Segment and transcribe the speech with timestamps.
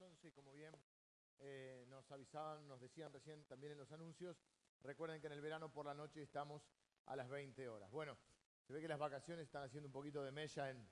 [0.00, 0.74] a las 11 y como bien
[1.40, 4.36] eh, nos avisaban, nos decían recién también en los anuncios,
[4.82, 6.62] recuerden que en el verano por la noche estamos
[7.06, 7.90] a las 20 horas.
[7.90, 8.16] Bueno,
[8.62, 10.88] se ve que las vacaciones están haciendo un poquito de mella en,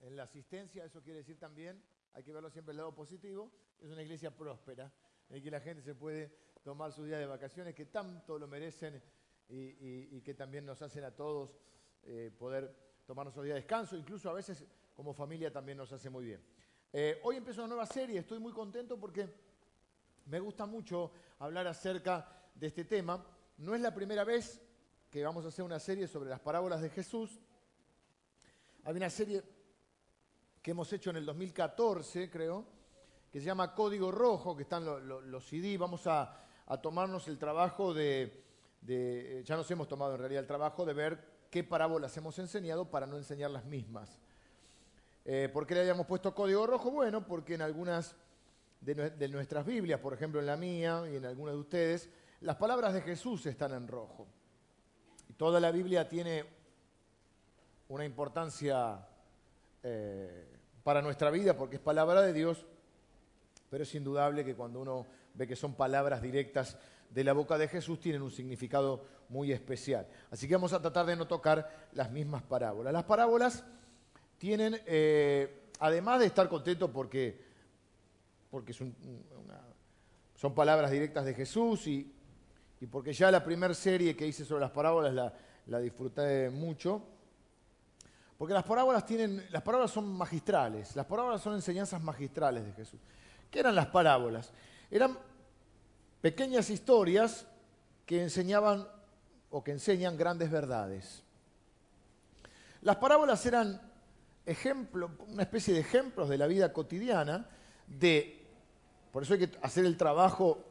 [0.00, 1.82] en la asistencia, eso quiere decir también,
[2.14, 4.90] hay que verlo siempre el lado positivo, es una iglesia próspera,
[5.28, 9.02] en que la gente se puede tomar sus días de vacaciones, que tanto lo merecen
[9.48, 11.58] y, que también nos hacen a todos
[12.02, 16.08] eh, poder tomarnos los días de descanso, incluso a veces como familia también nos hace
[16.08, 16.55] muy bien.
[16.92, 19.28] Eh, hoy empiezo una nueva serie, estoy muy contento porque
[20.26, 23.24] me gusta mucho hablar acerca de este tema.
[23.58, 24.60] No es la primera vez
[25.10, 27.40] que vamos a hacer una serie sobre las parábolas de Jesús.
[28.84, 29.42] Hay una serie
[30.62, 32.64] que hemos hecho en el 2014, creo,
[33.30, 35.76] que se llama Código Rojo, que están los, CD.
[35.78, 36.42] Vamos a,
[36.82, 38.44] tomarnos el trabajo de,
[39.44, 43.06] ya nos hemos tomado en realidad el trabajo de ver qué parábolas hemos enseñado para
[43.06, 44.18] no enseñar las mismas.
[45.28, 46.88] Eh, ¿Por qué le habíamos puesto código rojo?
[46.92, 48.14] Bueno, porque en algunas
[48.80, 52.08] de, nuestras Biblias, por ejemplo en la mía y en algunas de ustedes,
[52.42, 54.28] las palabras de Jesús están en rojo.
[55.28, 56.44] Y toda la Biblia tiene
[57.88, 59.04] una importancia
[59.82, 60.46] eh,
[60.84, 62.64] para nuestra vida porque es palabra de Dios,
[63.68, 66.78] pero es indudable que cuando uno ve que son palabras directas
[67.10, 70.06] de la boca de Jesús tienen un significado muy especial.
[70.30, 72.92] Así que vamos a tratar de no tocar las mismas parábolas.
[72.92, 73.64] Las parábolas
[74.38, 77.40] tienen, eh, además de estar contentos porque,
[78.50, 78.94] porque son,
[80.54, 82.12] palabras directas de Jesús y,
[82.90, 85.32] porque ya la primera serie que hice sobre las parábolas la,
[85.66, 87.02] la, disfruté mucho,
[88.38, 93.00] porque las parábolas, tienen, las parábolas son magistrales, las parábolas son enseñanzas magistrales de Jesús.
[93.50, 94.52] ¿Qué eran las parábolas?
[94.90, 95.18] Eran
[96.20, 97.46] pequeñas historias
[98.04, 98.86] que enseñaban
[99.50, 101.22] o que enseñan grandes verdades.
[102.82, 103.80] Las parábolas eran
[104.46, 107.48] ejemplo, una especie de ejemplos de la vida cotidiana,
[107.86, 108.46] de,
[109.12, 110.64] por eso hay que hacer el trabajo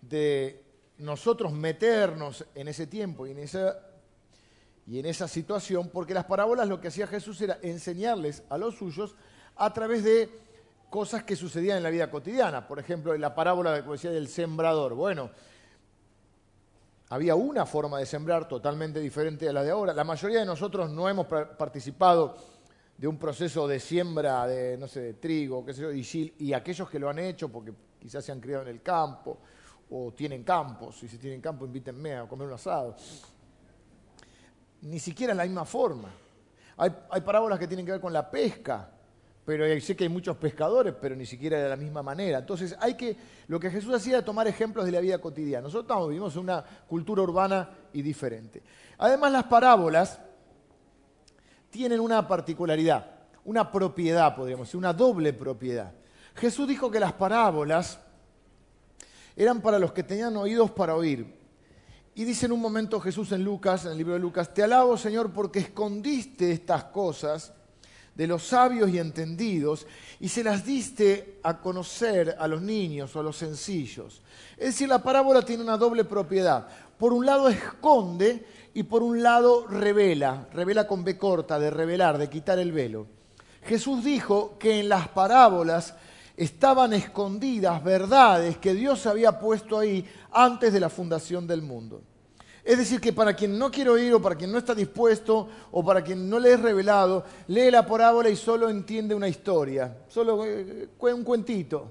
[0.00, 0.62] de
[0.98, 3.78] nosotros meternos en ese tiempo y en esa,
[4.86, 8.76] y en esa situación, porque las parábolas lo que hacía Jesús era enseñarles a los
[8.76, 9.16] suyos
[9.56, 10.30] a través de
[10.90, 12.68] cosas que sucedían en la vida cotidiana.
[12.68, 14.94] Por ejemplo, la parábola como decía, del sembrador.
[14.94, 15.30] Bueno,
[17.12, 19.92] había una forma de sembrar totalmente diferente a la de ahora.
[19.92, 22.34] La mayoría de nosotros no hemos participado
[22.96, 26.88] de un proceso de siembra de, no sé, de trigo, qué sé yo, y, aquellos
[26.88, 29.40] que lo han hecho porque quizás se han criado en el campo
[29.90, 32.96] o tienen campos, y si tienen campo invítenme a comer un asado.
[34.80, 36.08] Ni siquiera en la misma forma.
[36.78, 38.88] Hay parábolas que tienen que ver con la pesca
[39.44, 42.38] pero sé que hay muchos pescadores, pero ni siquiera de la misma manera.
[42.38, 43.16] Entonces, hay que,
[43.48, 45.64] lo que Jesús hacía era tomar ejemplos de la vida cotidiana.
[45.64, 48.62] Nosotros vivimos en una cultura urbana y diferente.
[48.98, 50.20] Además, las parábolas
[51.70, 53.10] tienen una particularidad,
[53.44, 55.92] una propiedad, podríamos decir, una doble propiedad.
[56.36, 57.98] Jesús dijo que las parábolas
[59.34, 61.42] eran para los que tenían oídos para oír.
[62.14, 64.96] Y dice en un momento Jesús en Lucas, en el libro de Lucas, te alabo
[64.96, 67.54] Señor porque escondiste estas cosas
[68.14, 69.86] de los sabios y entendidos
[70.20, 74.20] y se las diste a conocer a los niños o a los sencillos.
[74.56, 76.66] Es decir, la parábola tiene una doble propiedad.
[76.98, 82.18] Por un lado esconde y por un lado revela, revela con B corta, de revelar,
[82.18, 83.06] de quitar el velo.
[83.64, 85.94] Jesús dijo que en las parábolas
[86.36, 92.02] estaban escondidas verdades que Dios había puesto ahí antes de la fundación del mundo.
[92.64, 95.84] Es decir, que para quien no quiere oír o para quien no está dispuesto o
[95.84, 100.44] para quien no le es revelado, lee la parábola y solo entiende una historia, solo
[100.44, 101.88] eh, un cuentito.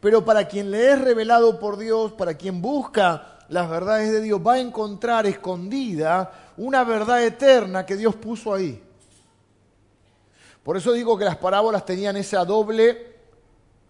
[0.00, 4.38] Pero para quien le es revelado por Dios, para quien busca las verdades de Dios,
[4.46, 8.82] va a encontrar escondida una verdad eterna que Dios puso ahí.
[10.62, 13.14] Por eso digo que las parábolas tenían esa doble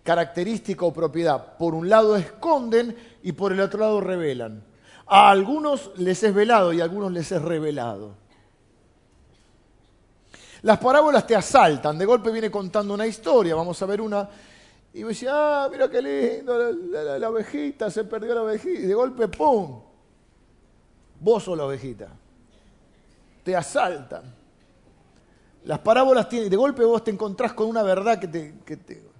[0.04, 1.56] característica o propiedad.
[1.56, 4.62] Por un lado esconden y por el otro lado revelan.
[5.06, 8.14] A algunos les es velado y a algunos les es revelado.
[10.62, 14.28] Las parábolas te asaltan, de golpe viene contando una historia, vamos a ver una,
[14.92, 16.72] y me dice, ah, mira qué lindo,
[17.18, 19.82] la, ovejita, se perdió la ovejita, y de golpe, ¡pum!
[21.20, 22.08] Vos sos la ovejita.
[23.42, 24.34] Te asaltan.
[25.64, 29.13] Las parábolas tienen, de golpe vos te encontrás con una verdad que te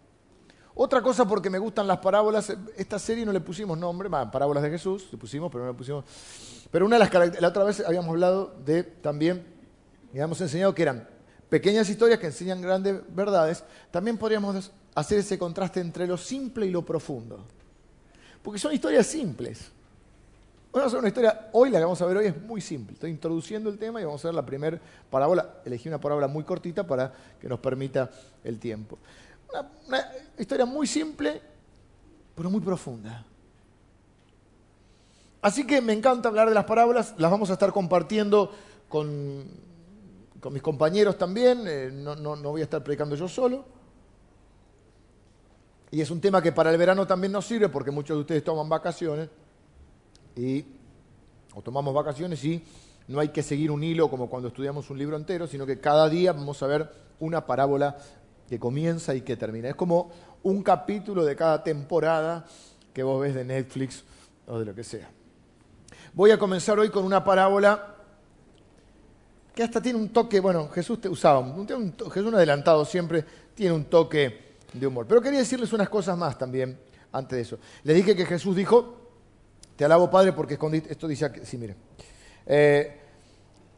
[0.76, 4.70] otra cosa porque me gustan las parábolas, esta serie no le pusimos nombre, parábolas de
[4.70, 6.04] Jesús, le pusimos, pero no le pusimos.
[6.70, 9.46] Pero una de las la otra vez habíamos hablado de también,
[10.12, 11.08] y habíamos enseñado que eran
[11.48, 13.62] pequeñas historias que enseñan grandes verdades,
[13.92, 17.44] también podríamos hacer ese contraste entre lo simple y lo profundo.
[18.42, 19.70] Porque son historias simples.
[20.72, 22.94] Vamos a hacer una historia, hoy la que vamos a ver hoy es muy simple.
[22.94, 25.60] Estoy introduciendo el tema y vamos a ver la primera parábola.
[25.64, 28.10] Elegí una parábola muy cortita para que nos permita
[28.42, 28.98] el tiempo.
[29.86, 31.40] Una, historia muy simple,
[32.34, 33.24] pero muy profunda.
[35.42, 38.50] Así que me encanta hablar de las parábolas, las vamos a estar compartiendo
[38.88, 39.44] con,
[40.50, 43.64] mis compañeros también, eh, no, no voy a estar predicando yo solo.
[45.90, 48.42] Y es un tema que para el verano también nos sirve porque muchos de ustedes
[48.42, 49.28] toman vacaciones
[50.34, 50.64] y,
[51.54, 52.64] o tomamos vacaciones y
[53.06, 56.08] no hay que seguir un hilo como cuando estudiamos un libro entero, sino que cada
[56.08, 56.90] día vamos a ver
[57.20, 57.96] una parábola
[58.58, 59.68] comienza y que termina.
[59.68, 60.10] Es como
[60.42, 62.44] un capítulo de cada temporada
[62.92, 64.04] que vos ves de Netflix
[64.46, 65.10] o de lo que sea.
[66.12, 67.94] Voy a comenzar hoy con una parábola
[69.54, 73.24] que hasta tiene un toque, bueno, Jesús usaba, un, Jesús adelantado siempre
[73.54, 75.06] tiene un toque de humor.
[75.08, 76.78] Pero quería decirles unas cosas más también
[77.12, 77.58] antes de eso.
[77.84, 79.04] Les dije que Jesús dijo,
[79.76, 80.92] te alabo, Padre, porque escondiste.
[80.92, 81.76] Esto dice aquí, sí, mire.
[82.46, 83.00] Eh,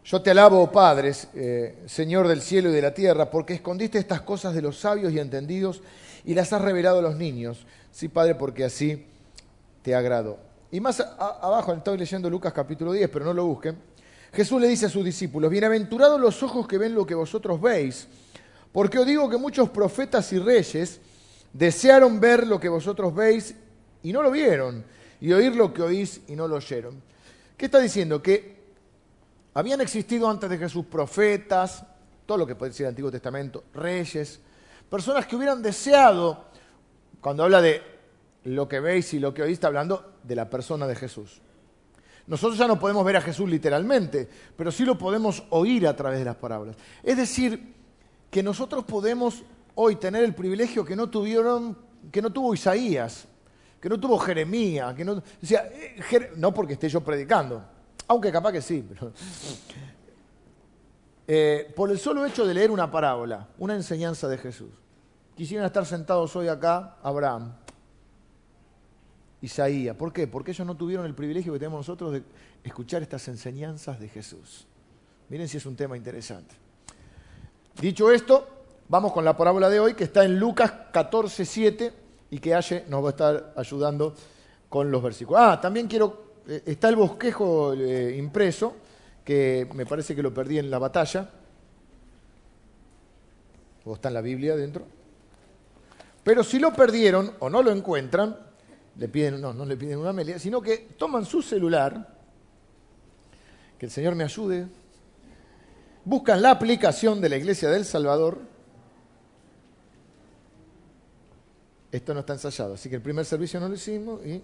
[0.06, 4.20] yo te alabo, Padre, eh, Señor del cielo y de la tierra, porque escondiste estas
[4.20, 5.82] cosas de los sabios y entendidos
[6.24, 7.66] y las has revelado a los niños.
[7.90, 9.04] Sí, Padre, porque así
[9.82, 10.38] te agrado.
[10.70, 13.76] Y más abajo, estoy leyendo Lucas capítulo 10, pero no lo busquen.
[14.32, 18.06] Jesús le dice a sus discípulos, bienaventurados los ojos que ven lo que vosotros veis,
[18.70, 21.00] porque os digo que muchos profetas y reyes
[21.52, 23.56] desearon ver lo que vosotros veis
[24.04, 24.84] y no lo vieron
[25.20, 27.02] y oír lo que oís y no lo oyeron.
[27.56, 28.22] ¿Qué está diciendo?
[28.22, 28.55] Que
[29.56, 31.82] habían existido antes de Jesús profetas,
[32.26, 34.38] todo lo que puede decir el Antiguo Testamento, reyes,
[34.90, 36.44] personas que hubieran deseado,
[37.22, 37.80] cuando habla de
[38.44, 41.40] lo que veis y lo que oís, está hablando de la persona de Jesús.
[42.26, 46.18] Nosotros ya no podemos ver a Jesús literalmente, pero sí lo podemos oír a través
[46.18, 46.76] de las palabras.
[47.02, 47.76] Es decir,
[48.30, 49.42] que nosotros podemos
[49.74, 51.78] hoy tener el privilegio que no tuvieron,
[52.12, 53.26] que no tuvo Isaías,
[53.80, 57.64] que no tuvo Jeremías, que no, eh, no porque esté yo predicando,
[58.08, 59.12] aunque capaz que sí, pero,
[61.26, 64.70] eh, por el solo hecho de leer una parábola, una enseñanza de Jesús.
[65.36, 67.52] Quisieran estar sentados hoy acá Abraham,
[69.42, 69.96] Isaías.
[69.96, 70.26] ¿Por qué?
[70.26, 72.22] Porque ellos no tuvieron el privilegio que tenemos nosotros de
[72.64, 74.66] escuchar estas enseñanzas de Jesús.
[75.28, 76.54] Miren si es un tema interesante.
[77.80, 78.48] Dicho esto,
[78.88, 81.92] vamos con la parábola de hoy que está en Lucas 14, 7
[82.30, 84.14] y que Aye nos va a estar ayudando
[84.68, 85.42] con los versículos.
[85.42, 88.76] Ah, también quiero, está el bosquejo eh, impreso,
[89.25, 91.31] que me parece que lo perdí en la batalla,
[93.84, 94.87] o está en la Biblia dentro.
[96.22, 98.37] Pero si lo perdieron o no lo encuentran,
[98.96, 102.14] le piden, no, no le piden una melia, sino que toman su celular,
[103.78, 104.66] que el Señor me ayude,
[106.04, 108.40] buscan la aplicación de la Iglesia del Salvador,
[111.96, 114.42] Esto no está ensayado, así que el primer servicio no lo hicimos y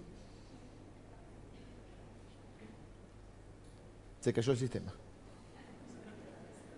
[4.23, 4.89] se cayó el sistema.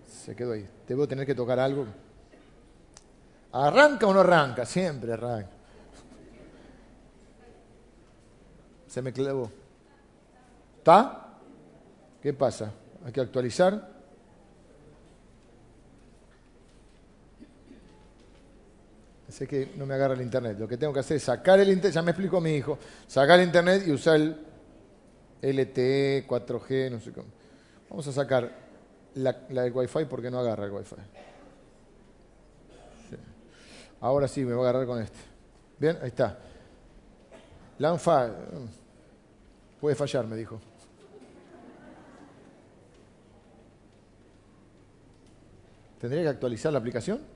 [0.09, 0.67] Se quedó ahí.
[0.87, 1.85] Debo tener que tocar algo.
[3.51, 4.65] ¿Arranca o no arranca?
[4.65, 5.51] Siempre arranca.
[8.87, 9.51] Se me clavó.
[10.79, 11.37] ¿Está?
[12.19, 12.71] ¿Qué pasa?
[13.05, 13.93] ¿Hay que actualizar?
[19.29, 20.57] sé que no me agarra el internet.
[20.57, 23.39] Lo que tengo que hacer es sacar el internet, ya me explicó mi hijo, sacar
[23.39, 24.35] el internet y usar el
[25.53, 27.27] LTE, 4G, no sé cómo.
[27.89, 28.51] Vamos a sacar
[29.15, 30.95] la, del Wi-Fi porque no agarra el Wi-Fi.
[34.01, 35.17] Ahora sí, me voy a agarrar con este.
[35.79, 36.37] Bien, ahí está.
[37.77, 38.31] Lanfa
[39.79, 40.59] puede fallar, me dijo.
[45.99, 47.34] ¿Tendría que actualizar la aplicación?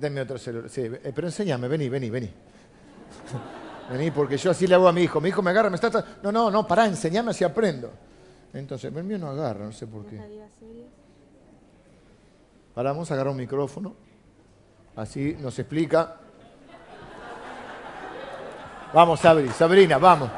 [0.00, 0.70] Denme otro celular.
[0.70, 2.30] Sí, eh, pero enséñame, vení, vení, vení.
[3.90, 5.20] vení, porque yo así le hago a mi hijo.
[5.20, 6.04] Mi hijo me agarra, me está...
[6.22, 7.90] No, no, no, pará, enséñame así aprendo.
[8.54, 10.18] Entonces, el mío no agarra, no sé por qué.
[12.74, 13.94] Ahora vamos a agarrar un micrófono.
[14.96, 16.16] Así nos explica.
[18.94, 20.30] Vamos, Sabri, Sabrina, vamos.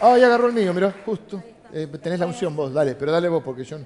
[0.00, 1.42] Ya agarró el mío, mira, justo.
[1.72, 3.78] Eh, tenés la unción vos, dale, pero dale vos porque yo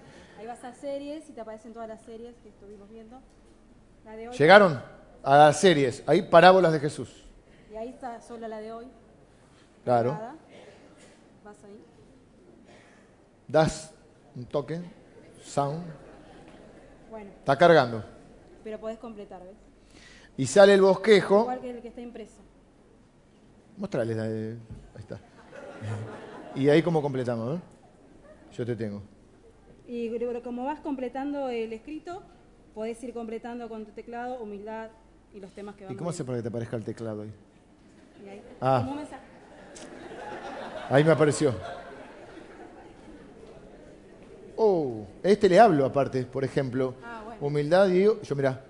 [0.77, 3.21] series y te aparecen todas las series que estuvimos viendo.
[4.37, 4.81] Llegaron
[5.23, 7.25] a las series, hay parábolas de Jesús.
[7.73, 8.87] Y ahí está solo la de hoy.
[9.83, 10.13] Claro.
[11.45, 11.83] Vas ahí.
[13.49, 13.95] Das
[14.35, 14.81] un toque,
[15.43, 15.83] sound.
[17.11, 17.31] Bueno.
[17.31, 18.05] Está cargando.
[18.63, 19.57] Pero podés completar, ¿ves?
[20.37, 21.43] Y sale el bosquejo.
[21.43, 22.41] Igual que el que está impreso.
[23.77, 24.59] Mostrales, ahí
[24.99, 25.19] está.
[26.57, 27.61] Y ahí cómo completamos, ¿eh?
[28.53, 29.03] Yo te tengo.
[29.87, 30.11] Y
[30.43, 32.23] como vas completando el escrito,
[32.75, 34.91] podés ir completando con tu teclado humildad,
[35.35, 37.33] y los temas que ¿Y vamos cómo hace para que te aparezca el teclado ahí?
[38.25, 38.87] Y ahí, Ah.
[40.91, 41.55] Ahí me apareció.
[44.57, 46.95] Oh, a este le hablo aparte, por ejemplo.
[47.03, 47.47] Ah, bueno.
[47.47, 48.65] Humildad y yo, mira,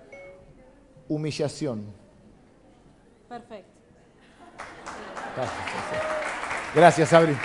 [1.07, 1.85] humillación.
[3.29, 3.69] Perfecto.
[6.73, 7.35] Gracias, Abri.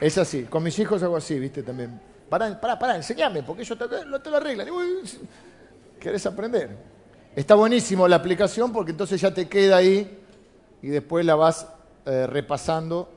[0.00, 0.44] Es así.
[0.44, 1.62] Con mis hijos hago así, ¿viste?
[1.62, 1.98] También.
[2.28, 4.68] Pará, pará, pará, enseñame, porque ellos te, te lo arreglan.
[4.70, 5.00] Uy,
[6.00, 6.70] ¿Querés aprender?
[7.34, 10.18] Está buenísimo la aplicación porque entonces ya te queda ahí
[10.82, 11.66] y después la vas
[12.04, 13.10] eh, repasando.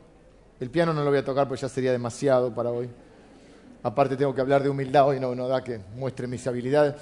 [0.59, 2.89] El piano no lo voy a tocar porque ya sería demasiado para hoy.
[3.81, 6.95] Aparte tengo que hablar de humildad hoy, no, no da que muestre mis habilidades.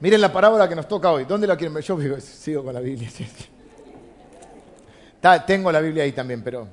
[0.00, 1.24] Miren la parábola que nos toca hoy.
[1.24, 1.84] ¿Dónde la quieren ver?
[1.84, 3.10] Yo sigo con la Biblia.
[5.20, 6.66] Ta- tengo la Biblia ahí también, pero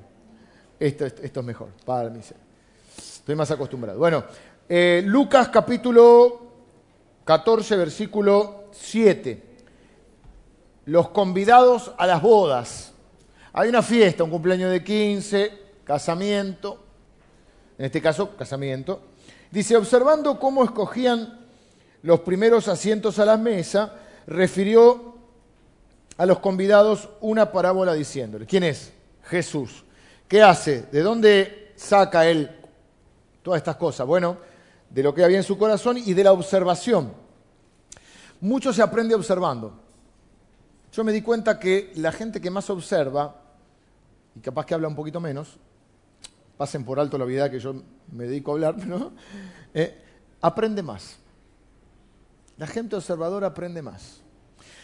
[0.79, 1.69] esto, es mejor.
[1.85, 2.19] Para mí.
[2.97, 3.99] Estoy más acostumbrado.
[3.99, 4.23] Bueno,
[4.69, 6.41] eh, Lucas capítulo
[7.25, 9.43] 14, versículo 7.
[10.85, 12.93] Los convidados a las bodas.
[13.53, 16.83] Hay una fiesta, un cumpleaños de 15, casamiento.
[17.77, 19.01] En este caso, casamiento.
[19.51, 21.47] Dice, observando cómo escogían
[22.03, 23.95] los primeros asientos a la mesa,
[24.27, 25.15] refirió
[26.17, 28.93] a los convidados una parábola diciéndole, ¿quién es?
[29.23, 29.83] Jesús.
[30.27, 30.83] ¿Qué hace?
[30.83, 32.49] ¿De dónde saca él
[33.41, 34.05] todas estas cosas?
[34.05, 34.37] Bueno,
[34.89, 37.13] de lo que había en su corazón y de la observación.
[38.41, 39.79] Mucho se aprende observando.
[40.91, 43.41] Yo me di cuenta que la gente que más observa,
[44.35, 45.57] y capaz que habla un poquito menos,
[46.57, 47.75] pasen por alto la vida que yo
[48.11, 49.11] me dedico a hablar, pero
[49.73, 50.03] eh,
[50.41, 51.17] aprende más.
[52.57, 54.21] La gente observadora aprende más.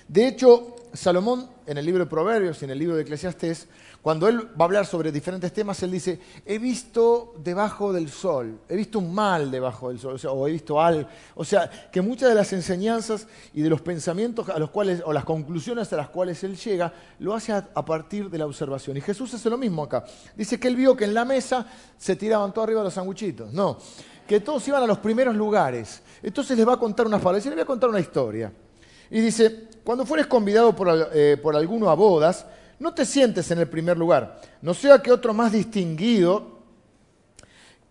[0.07, 3.67] De hecho, Salomón, en el libro de Proverbios y en el libro de Eclesiastés,
[4.03, 8.59] cuando él va a hablar sobre diferentes temas, él dice, he visto debajo del sol,
[8.67, 11.07] he visto un mal debajo del sol, o, sea, he visto algo.
[11.35, 15.13] O sea, que muchas de las enseñanzas y de los pensamientos a los cuales, o
[15.13, 18.97] las conclusiones a las cuales él llega, lo hace a, partir de la observación.
[18.97, 20.03] Y Jesús hace lo mismo acá.
[20.35, 21.65] Dice que él vio que en la mesa
[21.97, 23.53] se tiraban todo arriba los sanguchitos.
[23.53, 23.77] No,
[24.27, 26.01] que todos iban a los primeros lugares.
[26.21, 28.51] Entonces les va a contar unas palabras, y les voy a contar una historia.
[29.09, 32.45] Y dice, cuando fueres convidado por, eh, por alguno a bodas,
[32.83, 36.59] no te sientes en el primer lugar, no sea que otro más distinguido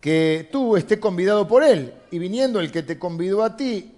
[0.03, 3.95] que tú esté convidado por él, y viniendo el que te convidó a ti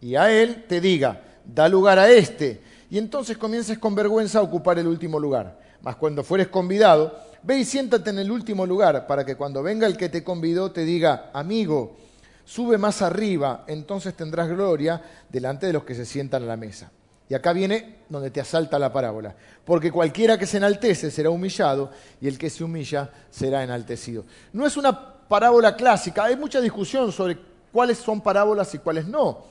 [0.00, 4.42] y a él, te diga, da lugar a este, y entonces comiences con vergüenza a
[4.42, 5.58] ocupar el último lugar.
[5.80, 9.88] Mas cuando fueres convidado, ve y siéntate en el último lugar, para que cuando venga
[9.88, 11.96] el que te convidó te diga, amigo,
[12.44, 16.92] sube más arriba, entonces tendrás gloria delante de los que se sientan a la mesa.
[17.32, 19.34] Y acá viene donde te asalta la parábola.
[19.64, 24.26] Porque cualquiera que se enaltece será humillado y el que se humilla será enaltecido.
[24.52, 27.38] No es una parábola clásica, hay mucha discusión sobre
[27.72, 29.46] cuáles son parábolas y cuáles no,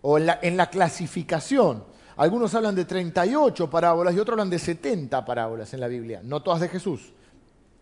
[0.00, 1.84] o en la, clasificación.
[2.16, 6.40] Algunos hablan de 38 parábolas y otros hablan de 70 parábolas en la Biblia, no
[6.42, 7.12] todas de Jesús,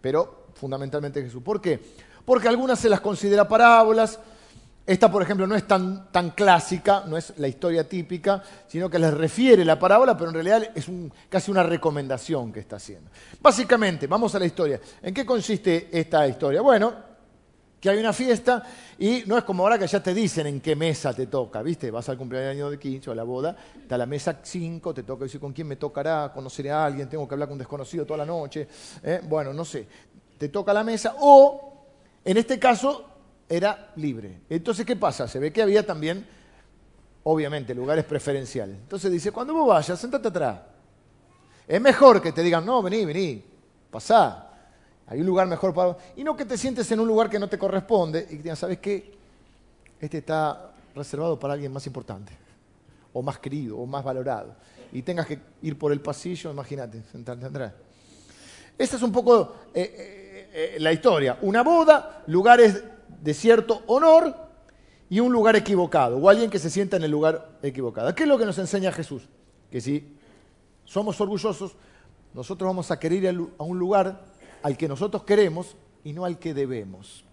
[0.01, 1.45] pero fundamentalmente de Jesús.
[1.45, 1.81] ¿Por qué?
[2.25, 4.19] Porque algunas se las considera parábolas,
[4.87, 8.99] esta, por ejemplo, no es tan, tan clásica, no es la historia típica, sino que
[8.99, 10.87] les refiere la parábola, pero en realidad es
[11.31, 13.11] casi una recomendación que está haciendo.
[13.41, 14.79] Básicamente, vamos a la historia.
[15.01, 16.61] ¿En qué consiste esta historia?
[16.61, 16.93] Bueno,
[17.81, 18.63] que hay una fiesta
[18.99, 21.91] y no es como ahora que ya te dicen en qué mesa te toca, ¿viste?
[21.91, 25.25] Vas al cumpleaños de 15 o a la boda, está la mesa 5, te toca
[25.25, 28.19] decir con quién me tocará, conoceré a alguien, tengo que hablar con un desconocido toda
[28.19, 28.69] la noche,
[29.03, 29.21] ¿eh?
[29.25, 29.87] bueno, no sé,
[30.39, 31.85] te toca la mesa o,
[32.25, 33.14] en este caso,
[33.49, 34.41] era libre.
[34.49, 35.29] Entonces, ¿qué pasa?
[35.29, 36.27] Se ve que había también,
[37.25, 38.77] obviamente, lugares preferenciales.
[38.77, 40.61] Entonces dice, cuando vos vayas, sentate atrás.
[41.67, 43.45] Es mejor que te digan, no, vení, vení,
[43.91, 44.51] pasá.
[45.07, 45.97] Hay un lugar mejor para...
[46.17, 48.57] Y no que te sientes en un lugar que no te corresponde y que digan,
[48.57, 49.15] ¿sabes qué?
[50.01, 52.33] Este está reservado para alguien más importante,
[53.13, 54.55] o más querido, o más valorado.
[54.93, 57.73] Y tengas que ir por el pasillo, imagínate, sentarte atrás.
[58.77, 61.39] Esta es un poco eh, eh, eh, la historia.
[61.43, 62.83] Una boda, lugares
[63.25, 64.37] de cierto honor
[65.09, 68.15] y un lugar equivocado, o alguien que se sienta en el lugar equivocado.
[68.15, 69.29] ¿Qué es lo que nos enseña Jesús?
[69.71, 70.15] Que si
[70.85, 71.75] somos orgullosos,
[72.35, 74.27] nosotros vamos a querer ir a un lugar
[74.63, 77.25] al que nosotros queremos y no al que debemos.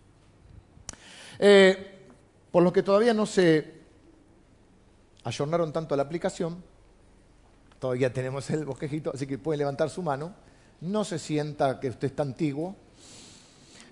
[1.39, 2.07] Eh,
[2.51, 3.81] por lo que todavía no se
[5.25, 6.63] ayornaron tanto a la aplicación,
[7.79, 10.35] todavía tenemos el bosquejito, así que puede levantar su mano.
[10.79, 12.77] No se sienta que usted está antiguo.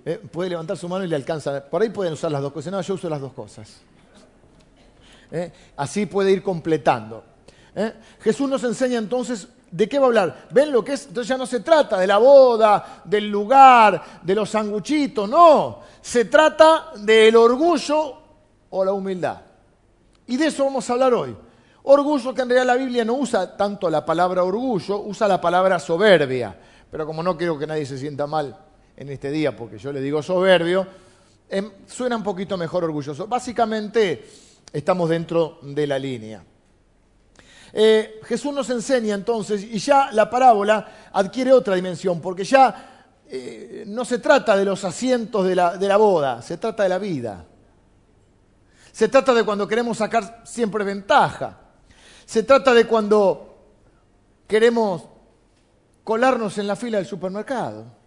[0.06, 1.64] Eh, puede levantar su mano y le alcanza.
[1.66, 2.72] Por ahí pueden usar las dos cosas.
[2.72, 3.82] No, yo uso las dos cosas.
[5.32, 7.24] Eh, Así puede ir completando.
[7.76, 10.48] Eh, Jesús nos enseña entonces de qué va a hablar.
[10.52, 11.08] ¿Ven lo que es?
[11.08, 15.82] Entonces ya no se trata de la boda, del lugar, de los sanguchitos, no.
[16.02, 18.18] Se trata del orgullo
[18.70, 19.42] o la humildad.
[20.28, 21.36] Y de eso vamos a hablar hoy.
[21.84, 25.80] Orgullo que en realidad la Biblia no usa tanto la palabra orgullo, usa la palabra
[25.80, 26.58] soberbia.
[26.90, 28.69] Pero como no quiero que nadie se sienta mal
[29.00, 30.86] en este día porque yo le digo soberbio,
[31.50, 33.28] em, suena un poquito mejor orgulloso.
[33.28, 34.30] Básicamente
[34.74, 36.44] estamos dentro de la línea.
[37.72, 43.86] Eh, Jesús nos enseña entonces, y ya la parábola adquiere otra dimensión, porque ya eh,
[43.88, 46.98] no se trata de los asientos de la, de la boda, se trata de la
[46.98, 47.46] vida.
[48.92, 51.58] Se trata de cuando queremos sacar siempre ventaja.
[52.26, 53.64] Se trata de cuando
[54.46, 55.04] queremos
[56.04, 57.99] colarnos en la fila del supermercado.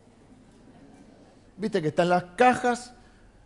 [1.62, 2.92] Viste que están las cajas,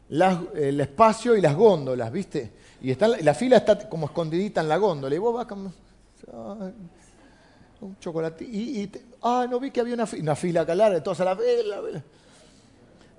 [0.08, 2.50] el espacio y las góndolas, ¿viste?
[2.80, 5.14] Y está, la fila está como escondidita en la góndola.
[5.14, 5.70] Y vos vas como...
[7.82, 8.42] un chocolate.
[8.42, 12.02] Y, ah, no vi que había una, fila, una fila calar, todos a la vela.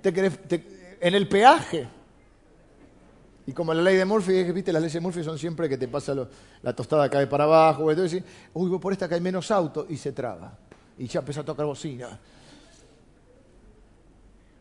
[0.02, 0.36] Te querés,
[1.00, 1.86] en el peaje.
[3.46, 5.86] Y como la ley de Murphy, viste, las leyes de Murphy son siempre que te
[5.86, 6.12] pasa
[6.60, 10.58] la tostada cae para abajo, y uy, por esta cae menos auto, y se traba.
[10.98, 12.18] Y ya empieza a tocar bocina.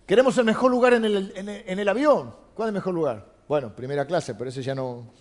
[0.07, 2.33] Queremos el mejor lugar en el, avión.
[2.55, 3.25] ¿Cuál es el mejor lugar?
[3.45, 5.11] Bueno, primera clase, pero ese ya no,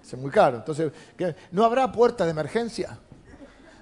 [0.00, 0.58] es muy caro.
[0.58, 0.92] Entonces,
[1.50, 3.00] ¿no habrá puerta de emergencia?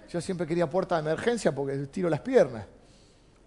[0.08, 2.64] Yo siempre quería puerta de emergencia porque tiro las piernas.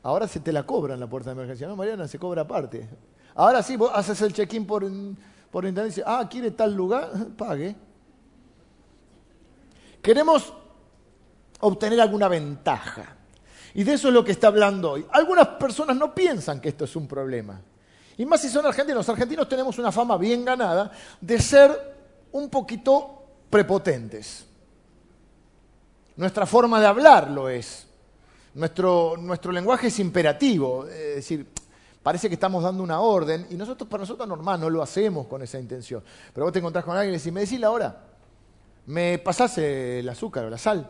[0.03, 1.67] Ahora se te la cobran la puerta de emergencia.
[1.67, 2.87] No, Mariana, se cobra aparte.
[3.33, 4.83] Ahora sí, vos haces el check-in por,
[5.49, 7.09] por internet y dices, ah, ¿quiere tal lugar?
[7.37, 7.75] Pague.
[9.99, 10.53] Queremos
[11.59, 13.16] obtener alguna ventaja.
[13.77, 15.05] Y de eso es lo que está hablando hoy.
[15.11, 17.61] Algunas personas no piensan que esto es un problema.
[18.17, 19.01] Y más si son argentinos.
[19.01, 20.91] Los argentinos tenemos una fama bien ganada
[21.21, 21.95] de ser
[22.31, 24.47] un poquito prepotentes.
[26.15, 27.85] Nuestra forma de hablar lo es.
[28.55, 31.47] Nuestro, nuestro lenguaje es imperativo, es decir,
[32.01, 35.43] parece que estamos dando una orden y nosotros para nosotros normal no lo hacemos con
[35.43, 36.03] esa intención.
[36.33, 37.95] Pero vos te encontrás con alguien y decís, me decís la hora,
[38.87, 40.89] me pasás el azúcar o la sal.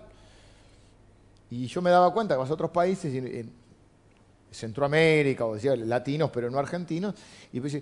[1.49, 3.51] Y yo me daba cuenta que vas a otros países, en
[4.51, 7.15] Centroamérica, o decía latinos, pero no argentinos,
[7.53, 7.81] y pues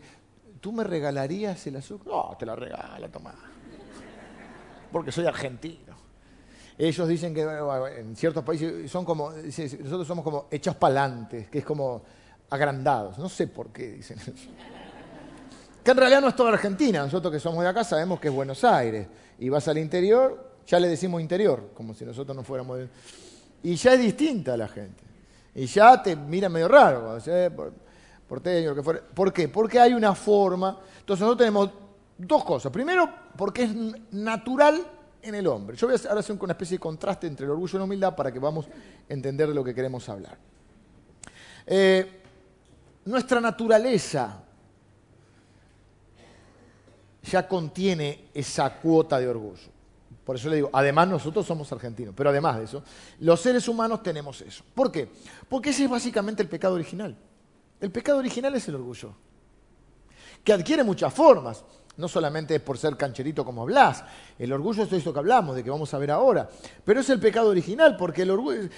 [0.59, 2.07] ¿tú me regalarías el azúcar?
[2.07, 3.33] No, te la regala, toma
[4.95, 5.93] porque soy argentino.
[6.77, 7.41] Ellos dicen que
[7.97, 12.01] en ciertos países son como, nosotros somos como hechos palantes, que es como
[12.49, 13.17] agrandados.
[13.17, 14.31] No sé por qué dicen eso.
[15.83, 17.03] Que en realidad no es toda Argentina.
[17.03, 19.05] Nosotros que somos de acá sabemos que es Buenos Aires.
[19.37, 22.87] Y vas al interior, ya le decimos interior, como si nosotros no fuéramos de...
[23.65, 25.03] Y ya es distinta la gente.
[25.55, 27.73] Y ya te mira medio raro, eh, por,
[28.27, 29.01] porteño, lo que fuera.
[29.01, 29.47] ¿Por qué?
[29.47, 30.79] Porque hay una forma.
[30.99, 31.69] Entonces nosotros tenemos
[32.17, 32.71] Dos cosas.
[32.71, 33.75] Primero, porque es
[34.11, 34.85] natural
[35.21, 35.75] en el hombre.
[35.75, 38.15] Yo voy a ahora hacer una especie de contraste entre el orgullo y la humildad
[38.15, 40.37] para que vamos a entender de lo que queremos hablar.
[41.67, 42.21] Eh,
[43.05, 44.41] nuestra naturaleza
[47.23, 49.74] ya contiene esa cuota de orgullo.
[50.25, 52.83] Por eso le digo, además nosotros somos argentinos, pero además de eso,
[53.19, 54.63] los seres humanos tenemos eso.
[54.73, 55.07] ¿Por qué?
[55.47, 57.15] Porque ese es básicamente el pecado original.
[57.79, 59.13] El pecado original es el orgullo,
[60.43, 61.63] que adquiere muchas formas
[61.97, 64.03] no solamente por ser cancherito como Blas,
[64.37, 66.49] el orgullo es esto que hablamos, de que vamos a ver ahora,
[66.83, 68.69] pero es el pecado original, porque el orgullo,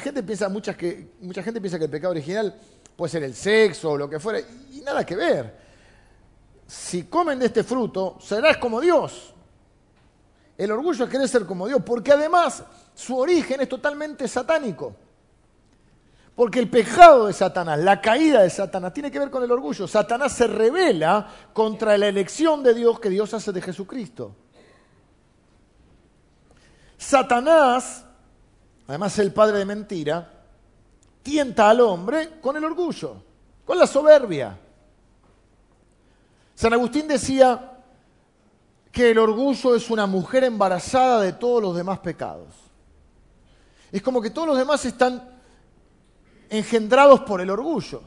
[0.00, 2.54] gente piensa, muchas que, mucha gente piensa que el pecado original
[2.96, 4.40] puede ser el sexo o lo que fuera,
[4.72, 5.66] y nada que ver.
[6.66, 9.34] Si comen de este fruto, serás como Dios.
[10.56, 12.62] El orgullo es querer ser como Dios, porque además
[12.94, 14.94] su origen es totalmente satánico.
[16.34, 19.86] Porque el pecado de Satanás, la caída de Satanás, tiene que ver con el orgullo.
[19.86, 24.34] Satanás se revela contra la elección de Dios que Dios hace de Jesucristo.
[26.98, 28.04] Satanás,
[28.86, 30.30] además el padre de mentira,
[31.22, 33.16] tienta al hombre con el orgullo,
[33.64, 34.58] con la soberbia.
[36.54, 37.75] San Agustín decía
[38.96, 42.48] que el orgullo es una mujer embarazada de todos los demás pecados.
[43.92, 45.38] Es como que todos los demás están
[46.48, 48.00] engendrados por el orgullo.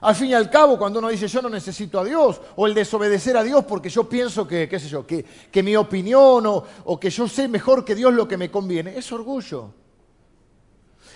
[0.00, 2.72] Al fin y al cabo, cuando uno dice yo no necesito a Dios, o el
[2.72, 6.98] desobedecer a Dios porque yo pienso que, qué sé yo, que, mi opinión o, o
[6.98, 9.74] que yo sé mejor que Dios lo que me conviene, es orgullo.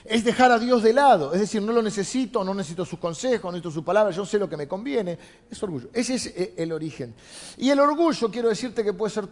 [0.04, 3.44] Es dejar a Dios de lado, es decir, no lo necesito, no necesito sus consejos,
[3.44, 5.18] no necesito su palabra, yo sé lo que me conviene,
[5.50, 5.88] es orgullo.
[5.94, 7.14] Ese es eh, el origen.
[7.56, 9.26] Y el orgullo, quiero decirte que puede ser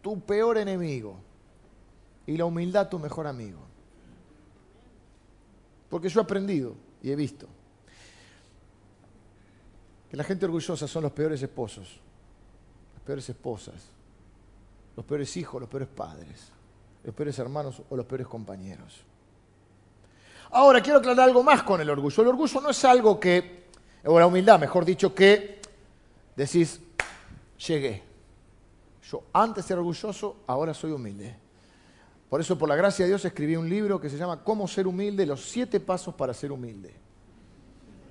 [0.00, 1.20] tu peor enemigo
[2.26, 3.60] y la humildad tu mejor amigo.
[5.90, 7.46] Porque yo he aprendido y he visto
[10.10, 12.00] que la gente orgullosa son los peores esposos,
[12.94, 13.90] las peores esposas,
[14.96, 16.48] los peores hijos, los peores padres,
[17.04, 19.04] los peores hermanos o los peores compañeros.
[20.54, 22.22] Ahora, quiero aclarar algo más con el orgullo.
[22.22, 23.64] El orgullo no es algo que,
[24.04, 25.60] o la humildad, mejor dicho, que
[26.36, 26.80] decís,
[27.66, 28.04] llegué.
[29.10, 31.34] Yo antes era orgulloso, ahora soy humilde.
[32.30, 34.86] Por eso, por la gracia de Dios, escribí un libro que se llama Cómo ser
[34.86, 36.94] humilde, los siete pasos para ser humilde.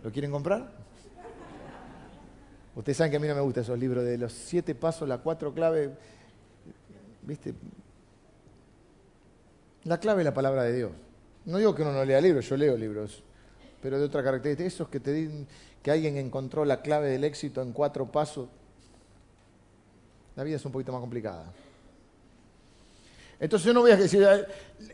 [0.04, 0.70] ¿Lo quieren comprar?
[2.76, 5.22] Ustedes saben que a mí no me gustan esos libros de los siete pasos, las
[5.22, 5.92] cuatro claves.
[7.22, 7.54] ¿Viste?
[9.86, 10.92] La clave es la palabra de Dios.
[11.46, 13.24] No digo que uno no lea libros, yo leo libros,
[13.82, 14.68] pero de otra característica.
[14.68, 15.48] Esos que te dicen
[15.82, 18.48] que alguien encontró la clave del éxito en cuatro pasos,
[20.36, 21.52] la vida es un poquito más complicada.
[23.40, 24.26] Entonces yo no voy a decir,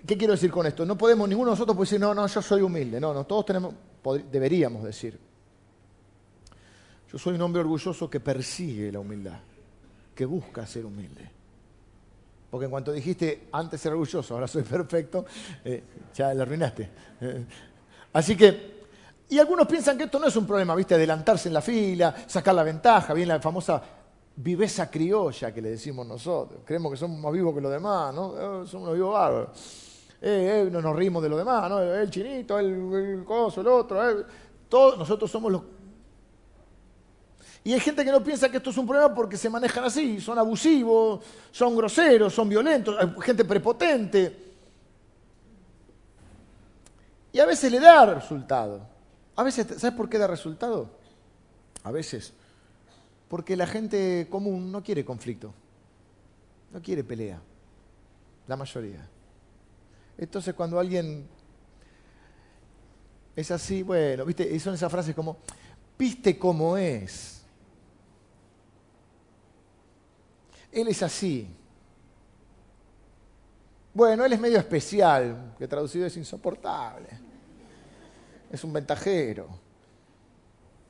[0.07, 0.83] ¿qué quiero decir con esto?
[0.85, 2.99] No podemos, ninguno de nosotros puede decir, no, no, yo soy humilde.
[2.99, 3.75] No, no, todos tenemos,
[4.31, 5.19] deberíamos decir.
[7.11, 9.39] Yo soy un hombre orgulloso que persigue la humildad,
[10.15, 11.38] que busca ser humilde.
[12.49, 15.25] Porque en cuanto dijiste, antes era orgulloso, ahora soy perfecto,
[15.63, 15.83] eh,
[16.13, 16.89] ya le arruinaste.
[17.21, 17.45] Eh,
[18.13, 18.79] así que,
[19.29, 20.95] y algunos piensan que esto no es un problema, ¿viste?
[20.95, 23.81] Adelantarse en la fila, sacar la ventaja, bien la famosa
[24.35, 26.61] viveza criolla que le decimos nosotros.
[26.65, 28.35] Creemos que somos más vivos que los demás, ¿no?
[28.35, 29.49] Eh, somos unos vivos bárbaros.
[30.71, 31.81] No nos rimos de los demás, ¿no?
[31.81, 34.01] El chinito, el, el coso, el otro.
[34.67, 35.61] Todos nosotros somos los...
[37.69, 40.19] Y hay gente que no piensa que esto es un problema porque se manejan así,
[40.19, 44.53] son abusivos, son groseros, son violentos, hay gente prepotente.
[47.31, 48.81] Y a veces le da resultado.
[49.35, 50.89] A veces, ¿sabes por qué da resultado?
[51.83, 52.33] A veces
[53.27, 55.53] porque la gente común no quiere conflicto,
[56.73, 57.39] no quiere pelea,
[58.47, 59.07] la mayoría.
[60.17, 61.27] Entonces cuando alguien
[63.35, 65.37] es así, bueno, viste, y son esas frases como,
[65.99, 67.38] viste cómo es.
[70.71, 71.47] Él es así.
[73.93, 77.07] Bueno, él es medio especial, que traducido es insoportable.
[78.51, 79.47] Es un ventajero.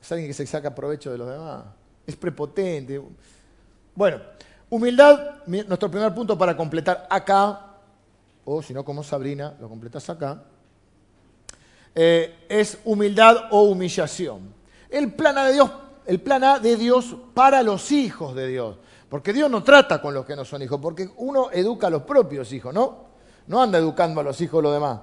[0.00, 1.64] Es alguien que se saca provecho de los demás
[2.10, 3.00] es prepotente.
[3.94, 4.20] Bueno,
[4.68, 7.66] humildad, nuestro primer punto para completar acá,
[8.44, 10.42] o si no como Sabrina, lo completas acá,
[11.94, 14.54] eh, es humildad o humillación.
[14.88, 15.70] El plan, A de Dios,
[16.06, 18.76] el plan A de Dios para los hijos de Dios.
[19.10, 22.02] Porque Dios no trata con los que no son hijos, porque uno educa a los
[22.02, 23.10] propios hijos, ¿no?
[23.48, 25.00] No anda educando a los hijos de los demás.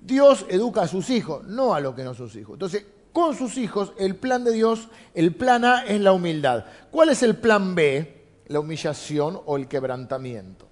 [0.00, 2.54] Dios educa a sus hijos, no a los que no son hijos.
[2.54, 6.64] Entonces, con sus hijos, el plan de Dios, el plan A es la humildad.
[6.90, 8.22] ¿Cuál es el plan B?
[8.48, 10.66] La humillación o el quebrantamiento.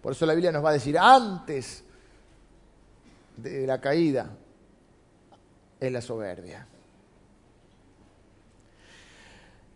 [0.00, 1.84] Por eso la Biblia nos va a decir, antes
[3.36, 4.30] de la caída
[5.78, 6.66] es la soberbia.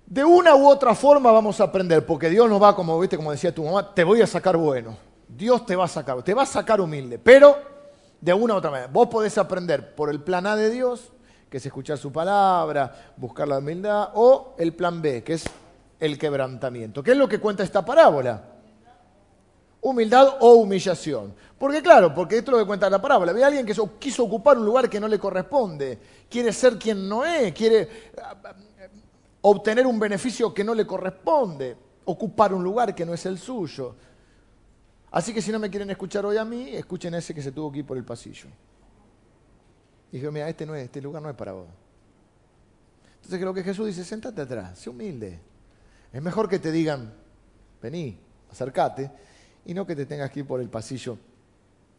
[0.06, 3.32] De una u otra forma vamos a aprender, porque Dios nos va, como viste, como
[3.32, 4.96] decía tu mamá, te voy a sacar bueno.
[5.28, 7.56] Dios te va a sacar, te va a sacar humilde, pero
[8.20, 8.88] de una u otra manera.
[8.92, 11.10] Vos podés aprender por el plan A de Dios
[11.50, 15.44] que es escuchar su palabra, buscar la humildad, o el plan B, que es
[16.00, 17.02] el quebrantamiento.
[17.02, 18.42] ¿Qué es lo que cuenta esta parábola?
[19.80, 21.34] Humildad o humillación.
[21.56, 23.32] Porque claro, porque esto es lo que cuenta la parábola.
[23.32, 27.08] Ve a alguien que quiso ocupar un lugar que no le corresponde, quiere ser quien
[27.08, 27.88] no es, quiere
[29.48, 33.94] obtener un beneficio que no le corresponde, ocupar un lugar que no es el suyo.
[35.12, 37.52] Así que si no me quieren escuchar hoy a mí, escuchen a ese que se
[37.52, 38.48] tuvo que ir por el pasillo.
[40.10, 41.68] Y mira, este, no es, este lugar no es para vos.
[43.16, 45.38] Entonces creo que Jesús dice, sentate atrás, sé humilde.
[46.12, 47.14] Es mejor que te digan,
[47.80, 48.18] vení,
[48.50, 49.12] acércate,
[49.64, 51.18] y no que te tengas que ir por el pasillo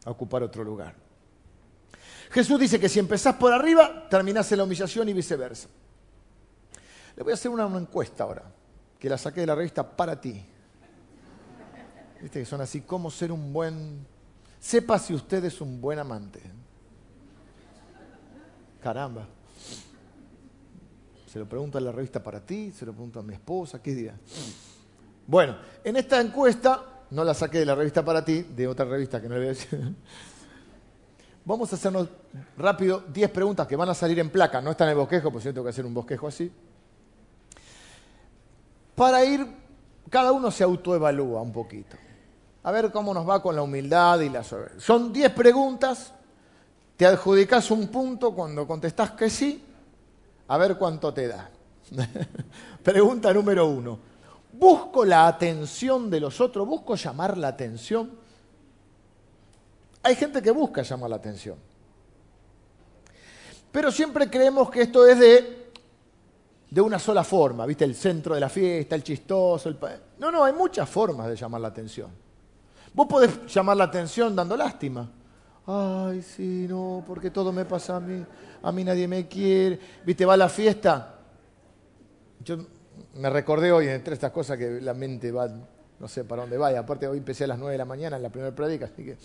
[0.04, 0.94] a ocupar otro lugar.
[2.30, 5.68] Jesús dice que si empezás por arriba, terminás en la humillación y viceversa.
[7.18, 8.44] Le voy a hacer una, encuesta ahora,
[8.96, 10.40] que la saqué de la revista Para ti.
[12.22, 14.06] Viste que son así, cómo ser un buen...
[14.60, 16.40] Sepa si usted es un buen amante.
[18.80, 19.26] Caramba.
[21.26, 23.96] Se lo pregunto a la revista para ti, se lo pregunto a mi esposa, ¿qué
[23.96, 24.14] día?
[25.26, 29.20] Bueno, en esta encuesta, no la saqué de la revista para ti, de otra revista
[29.20, 29.96] que no le voy a decir.
[31.44, 32.08] Vamos a hacernos
[32.56, 35.42] rápido 10 preguntas que van a salir en placa, no está en el bosquejo, pues
[35.42, 36.52] yo tengo que hacer un bosquejo así.
[38.98, 39.46] Para ir,
[40.10, 41.96] cada uno se autoevalúa un poquito.
[42.64, 44.80] A ver cómo nos va con la humildad y la soberanía.
[44.80, 46.12] Son 10 preguntas
[46.98, 49.64] te adjudicas un punto cuando contestás que sí,
[50.48, 51.48] a ver cuánto te da.
[52.82, 54.00] Pregunta número uno.
[54.52, 56.66] ¿Busco la atención de los otros?
[56.66, 58.10] ¿Busco llamar la atención?
[60.02, 61.56] Hay gente que busca llamar la atención.
[63.70, 65.57] Pero siempre creemos que esto es de,
[66.70, 67.84] de una sola forma, ¿viste?
[67.84, 69.68] El centro de la fiesta, el chistoso.
[69.68, 69.78] El...
[70.18, 72.10] No, no, hay muchas formas de llamar la atención.
[72.92, 75.08] Vos podés llamar la atención dando lástima.
[75.66, 78.24] Ay, sí, no, porque todo me pasa a mí.
[78.62, 79.78] A mí nadie me quiere.
[80.04, 80.24] ¿Viste?
[80.24, 81.14] Va a la fiesta.
[82.44, 82.56] Yo
[83.14, 85.48] me recordé hoy entre estas cosas que la mente va
[86.00, 86.80] no sé para dónde vaya.
[86.80, 89.16] Aparte, hoy empecé a las 9 de la mañana en la primera prédica, así que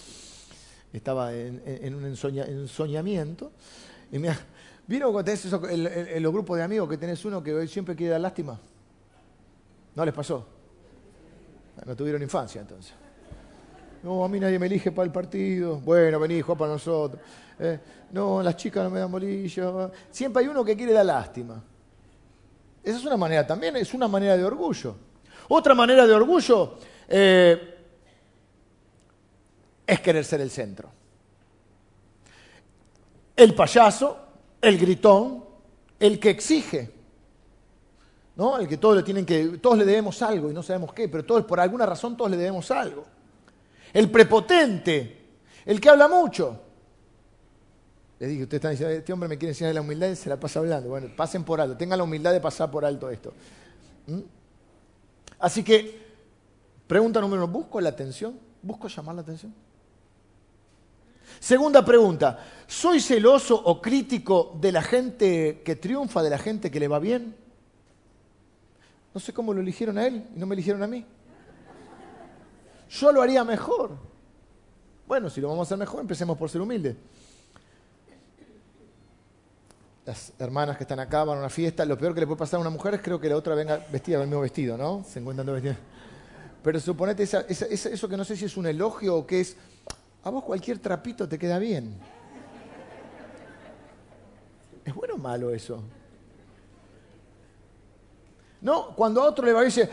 [0.91, 3.51] estaba en, un ensoñamiento.
[4.11, 4.37] Y mira,
[4.87, 8.21] ¿vieron cuando tenés eso, los grupos de amigos que tenés uno que siempre quiere dar
[8.21, 8.59] lástima?
[9.95, 10.45] ¿No les pasó?
[11.85, 12.93] No tuvieron infancia entonces.
[14.03, 15.77] No, a mí nadie me elige para el partido.
[15.77, 17.21] Bueno, vení, juega para nosotros.
[17.57, 17.79] Eh,
[18.11, 19.89] no, las chicas no me dan bolilla.
[20.11, 21.63] Siempre hay uno que quiere dar lástima.
[22.83, 24.95] Esa es una manera también, es una manera de orgullo.
[25.47, 27.77] Otra manera de orgullo eh,
[29.87, 30.89] es querer ser el centro.
[33.35, 34.22] El payaso,
[34.63, 35.43] el gritón,
[35.99, 36.91] el que exige.
[38.35, 38.57] ¿no?
[38.57, 41.23] El que todos le tienen que, todos le debemos algo y no sabemos qué, pero
[41.23, 43.05] todos, por alguna razón todos le debemos algo
[43.93, 45.21] el prepotente,
[45.65, 46.59] el que habla mucho.
[48.19, 50.39] Le dije, ustedes están diciendo, este hombre me quiere enseñar la humildad y se la
[50.39, 50.89] pasa hablando.
[50.89, 53.33] Bueno, pasen por alto, tengan la humildad de pasar por alto esto.
[54.07, 54.19] ¿Mm?
[55.39, 56.01] Así que,
[56.87, 58.39] pregunta número uno, ¿busco la atención?
[58.61, 59.53] ¿Busco llamar la atención?
[61.43, 66.79] Segunda pregunta, ¿soy celoso o crítico de la gente que triunfa, de la gente que
[66.79, 67.35] le va bien?
[69.13, 71.05] No sé cómo lo eligieron a él y no me eligieron a mí
[72.99, 73.91] yo lo haría mejor.
[75.07, 76.95] Bueno, si lo vamos a hacer mejor, empecemos por ser humildes.
[80.05, 82.57] Las hermanas que están acá van a una fiesta, lo peor que le puede pasar
[82.57, 85.03] a una mujer es creo que la otra venga vestida con el mismo vestido, ¿no?
[85.07, 85.77] Se encuentran dos vestidos.
[86.61, 89.57] Pero suponete eso que no sé si es un elogio o qué es,
[90.23, 91.97] a vos cualquier trapito te queda bien.
[94.85, 95.81] ¿Es bueno o malo eso?
[98.61, 99.89] No, cuando a otro le va a decir,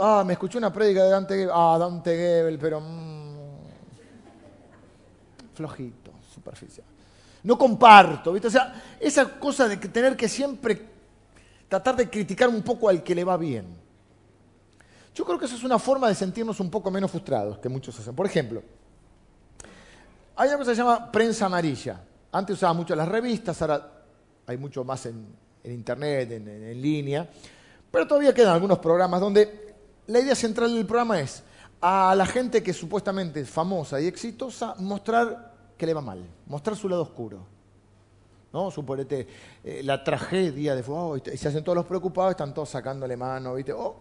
[0.00, 3.36] ah, me escuché una prédica de Dante Gebel, ah, Dante Gebel, pero mm,
[5.54, 6.86] flojito, superficial.
[7.42, 8.46] No comparto, ¿viste?
[8.46, 10.80] O sea, esa cosa de tener que siempre
[11.68, 13.66] tratar de criticar un poco al que le va bien.
[15.12, 17.98] Yo creo que eso es una forma de sentirnos un poco menos frustrados que muchos
[17.98, 18.14] hacen.
[18.14, 18.62] Por ejemplo,
[20.40, 22.00] hay cosa que se llama prensa amarilla.
[22.30, 23.90] Antes usaba mucho las revistas, ahora
[24.46, 25.26] hay mucho más en,
[25.64, 27.28] internet, en línea.
[27.90, 29.74] Pero todavía quedan algunos programas donde
[30.06, 31.42] la idea central del programa es
[31.80, 36.76] a la gente que supuestamente es famosa y exitosa mostrar que le va mal, mostrar
[36.76, 37.44] su lado oscuro.
[38.52, 38.70] ¿No?
[38.70, 39.26] Suponete
[39.62, 43.54] eh, la tragedia de oh, y se hacen todos los preocupados, están todos sacándole mano,
[43.54, 43.72] ¿viste?
[43.72, 43.96] Oh,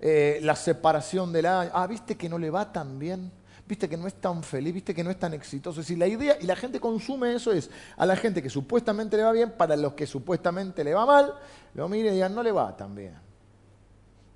[0.00, 1.70] eh, la separación de la.
[1.72, 3.32] Ah, ¿viste que no le va tan bien?
[3.70, 5.80] Viste que no es tan feliz, viste que no es tan exitoso.
[5.80, 9.16] Es decir, la idea, y la gente consume eso, es a la gente que supuestamente
[9.16, 11.34] le va bien, para los que supuestamente le va mal,
[11.74, 13.14] lo miren y digan, no le va tan bien.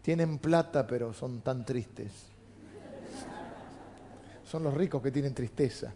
[0.03, 2.13] Tienen plata, pero son tan tristes.
[4.45, 5.93] Son los ricos que tienen tristeza.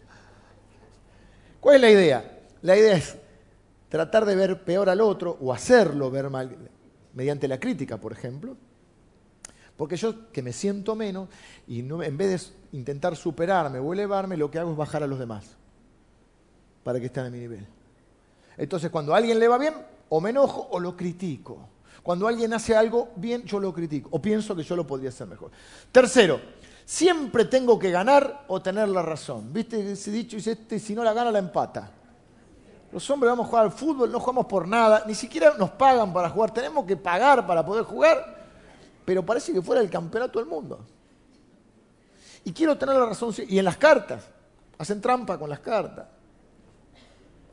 [1.61, 2.39] ¿Cuál es la idea?
[2.61, 3.15] La idea es
[3.87, 6.57] tratar de ver peor al otro o hacerlo ver mal,
[7.13, 8.57] mediante la crítica, por ejemplo,
[9.77, 11.29] porque yo que me siento menos
[11.67, 15.07] y no, en vez de intentar superarme o elevarme, lo que hago es bajar a
[15.07, 15.55] los demás
[16.83, 17.65] para que estén a mi nivel.
[18.57, 19.73] Entonces, cuando a alguien le va bien,
[20.09, 21.57] o me enojo o lo critico.
[22.01, 25.27] Cuando alguien hace algo bien, yo lo critico o pienso que yo lo podría hacer
[25.27, 25.51] mejor.
[25.91, 26.39] Tercero,
[26.85, 29.53] siempre tengo que ganar o tener la razón.
[29.53, 30.37] ¿Viste ese dicho?
[30.37, 31.91] Dice, este, si no la gana, la empata.
[32.91, 36.11] Los hombres vamos a jugar al fútbol, no jugamos por nada, ni siquiera nos pagan
[36.11, 38.39] para jugar, tenemos que pagar para poder jugar
[39.09, 40.85] pero parece que fuera el campeonato del mundo.
[42.43, 43.33] Y quiero tener la razón.
[43.47, 44.25] Y en las cartas,
[44.77, 46.05] hacen trampa con las cartas.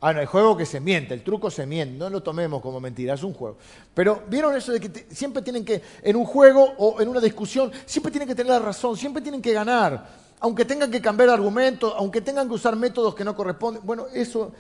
[0.01, 2.79] Ah, no, el juego que se miente, el truco se miente, no lo tomemos como
[2.81, 3.57] mentira, es un juego.
[3.94, 7.72] Pero vieron eso de que siempre tienen que, en un juego o en una discusión,
[7.87, 10.07] siempre tienen que tener la razón, siempre tienen que ganar,
[10.40, 13.85] aunque tengan que cambiar argumentos, aunque tengan que usar métodos que no corresponden.
[13.85, 14.53] Bueno, eso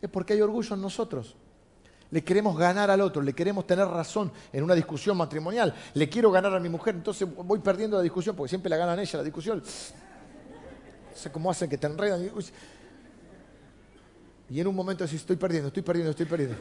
[0.00, 1.36] es porque hay orgullo en nosotros.
[2.10, 5.72] Le queremos ganar al otro, le queremos tener razón en una discusión matrimonial.
[5.94, 8.98] Le quiero ganar a mi mujer, entonces voy perdiendo la discusión porque siempre la ganan
[8.98, 9.58] ella la discusión.
[9.60, 12.28] No sé cómo hacen que te enredan.
[14.48, 16.56] Y en un momento así, estoy perdiendo, estoy perdiendo, estoy perdiendo.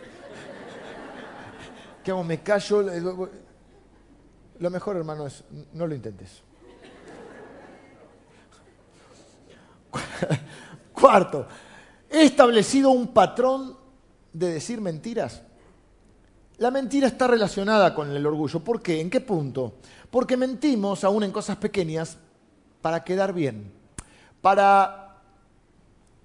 [2.04, 2.24] ¿Qué hago?
[2.24, 2.86] Me callo.
[4.60, 6.44] Lo mejor, hermano, es no lo intentes.
[10.94, 11.48] Cuarto,
[12.08, 13.79] he establecido un patrón
[14.34, 15.42] de decir mentiras?
[16.58, 18.60] La mentira está relacionada con el orgullo.
[18.60, 19.00] ¿Por qué?
[19.00, 19.76] ¿En qué punto?
[20.12, 22.18] Porque mentimos aún en cosas pequeñas
[22.82, 23.72] para quedar bien,
[24.42, 25.18] para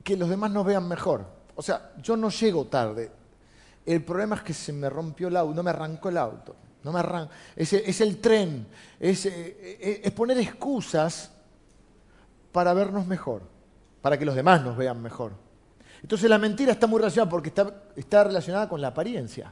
[0.02, 1.26] que los demás nos vean mejor.
[1.54, 3.12] O sea, yo no llego tarde.
[3.86, 6.56] El problema es que se me rompió el auto, no me arrancó el auto.
[6.82, 7.32] No me arranca.
[7.56, 8.66] Es, es, el tren.
[9.00, 11.30] Es, eh, es poner excusas
[12.52, 13.42] para vernos mejor,
[14.02, 15.43] para que los demás nos vean mejor.
[16.04, 17.50] Entonces la mentira está muy relacionada porque
[17.96, 19.50] está, relacionada con la apariencia.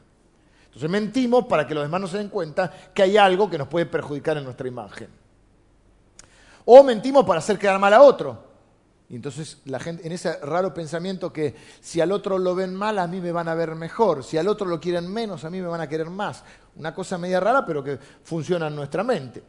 [0.66, 3.68] Entonces mentimos para que los demás no se den cuenta que hay algo que nos
[3.68, 5.08] puede perjudicar en nuestra imagen.
[6.66, 8.44] O mentimos para hacer quedar mal a otro.
[9.08, 12.98] Y entonces la gente, en ese raro pensamiento que si al otro lo ven mal,
[12.98, 14.22] a mí me van a ver mejor.
[14.22, 16.44] Si al otro lo quieren menos, a mí me van a querer más.
[16.76, 19.42] Una cosa media rara, pero que funciona en nuestra mente.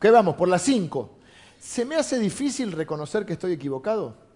[0.00, 0.34] ¿Qué vamos?
[0.34, 1.18] Por las cinco.
[1.60, 4.27] ¿Se me hace difícil reconocer que estoy equivocado?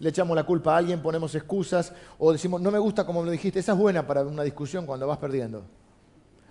[0.00, 3.26] Le echamos la culpa a alguien, ponemos excusas o decimos, no me gusta como me
[3.26, 3.60] lo dijiste.
[3.60, 5.62] Esa es buena para una discusión cuando vas perdiendo.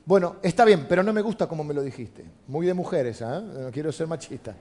[0.05, 2.25] Bueno, está bien, pero no me gusta como me lo dijiste.
[2.47, 3.41] Muy de mujeres, ¿eh?
[3.59, 4.55] No quiero ser machista.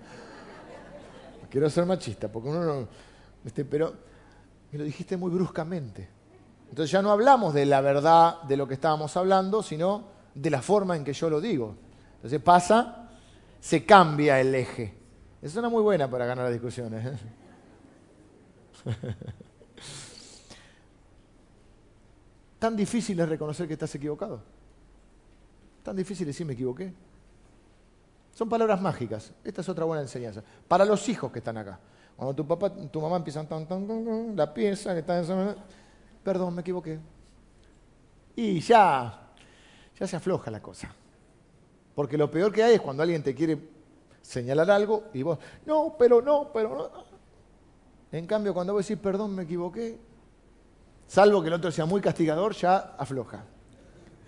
[1.50, 2.88] quiero ser machista, porque uno no...
[3.44, 3.94] Este, pero
[4.72, 6.08] me lo dijiste muy bruscamente.
[6.68, 10.60] Entonces ya no hablamos de la verdad de lo que estábamos hablando, sino de la
[10.60, 11.76] forma en que yo lo digo.
[12.16, 13.08] Entonces pasa,
[13.60, 14.94] se cambia el eje.
[15.40, 17.06] Es una muy buena para ganar las discusiones.
[17.06, 17.18] ¿eh?
[22.58, 24.40] Tan difícil es reconocer que estás equivocado.
[25.82, 26.92] Tan difícil decir me equivoqué.
[28.34, 29.32] Son palabras mágicas.
[29.44, 30.42] Esta es otra buena enseñanza.
[30.66, 31.78] Para los hijos que están acá.
[32.16, 35.56] Cuando tu papá, tu mamá empiezan tan, tan, tan, la pieza que está en
[36.24, 36.98] perdón, me equivoqué.
[38.34, 39.30] Y ya,
[39.98, 40.92] ya se afloja la cosa.
[41.94, 43.58] Porque lo peor que hay es cuando alguien te quiere
[44.20, 47.07] señalar algo y vos, no, pero no, pero no.
[48.10, 49.98] En cambio, cuando vos decís, perdón, me equivoqué,
[51.06, 53.44] salvo que el otro sea muy castigador, ya afloja.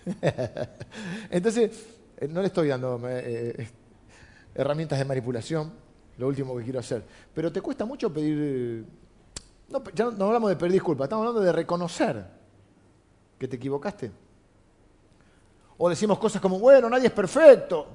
[1.31, 1.87] Entonces,
[2.19, 3.69] eh, no le estoy dando eh, eh,
[4.55, 5.73] herramientas de manipulación,
[6.19, 7.03] lo último que quiero hacer.
[7.35, 8.85] Pero te cuesta mucho pedir...
[9.71, 12.25] No, ya no hablamos de pedir disculpas, estamos hablando de reconocer
[13.39, 14.11] que te equivocaste.
[15.79, 17.87] O decimos cosas como, bueno, nadie es perfecto.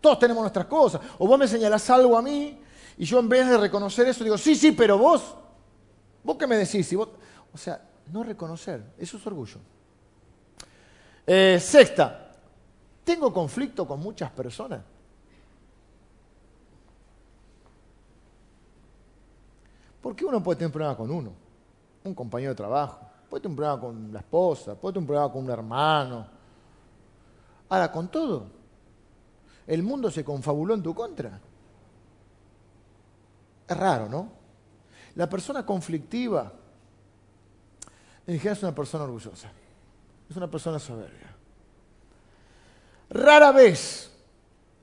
[0.00, 1.00] Todos tenemos nuestras cosas.
[1.18, 2.60] O vos me señalás algo a mí
[2.98, 5.36] y yo en vez de reconocer eso digo, sí, sí, pero vos,
[6.24, 6.92] vos qué me decís.
[6.96, 7.08] vos...
[7.54, 7.80] O sea,
[8.12, 9.58] no reconocer, eso es orgullo.
[11.24, 12.32] Eh, sexta,
[13.04, 14.80] tengo conflicto con muchas personas.
[20.02, 21.32] Porque uno puede tener un problema con uno,
[22.02, 25.32] un compañero de trabajo, puede tener un problema con la esposa, puede tener un problema
[25.32, 26.26] con un hermano.
[27.68, 28.46] Ahora, con todo,
[29.66, 31.40] el mundo se confabuló en tu contra.
[33.68, 34.32] Es raro, ¿no?
[35.14, 36.52] La persona conflictiva,
[38.26, 39.50] en es una persona orgullosa,
[40.28, 41.34] es una persona soberbia.
[43.10, 44.10] Rara vez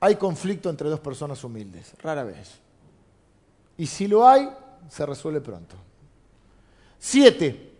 [0.00, 2.58] hay conflicto entre dos personas humildes, rara vez.
[3.78, 4.48] Y si lo hay,
[4.88, 5.76] se resuelve pronto.
[6.98, 7.74] Siete,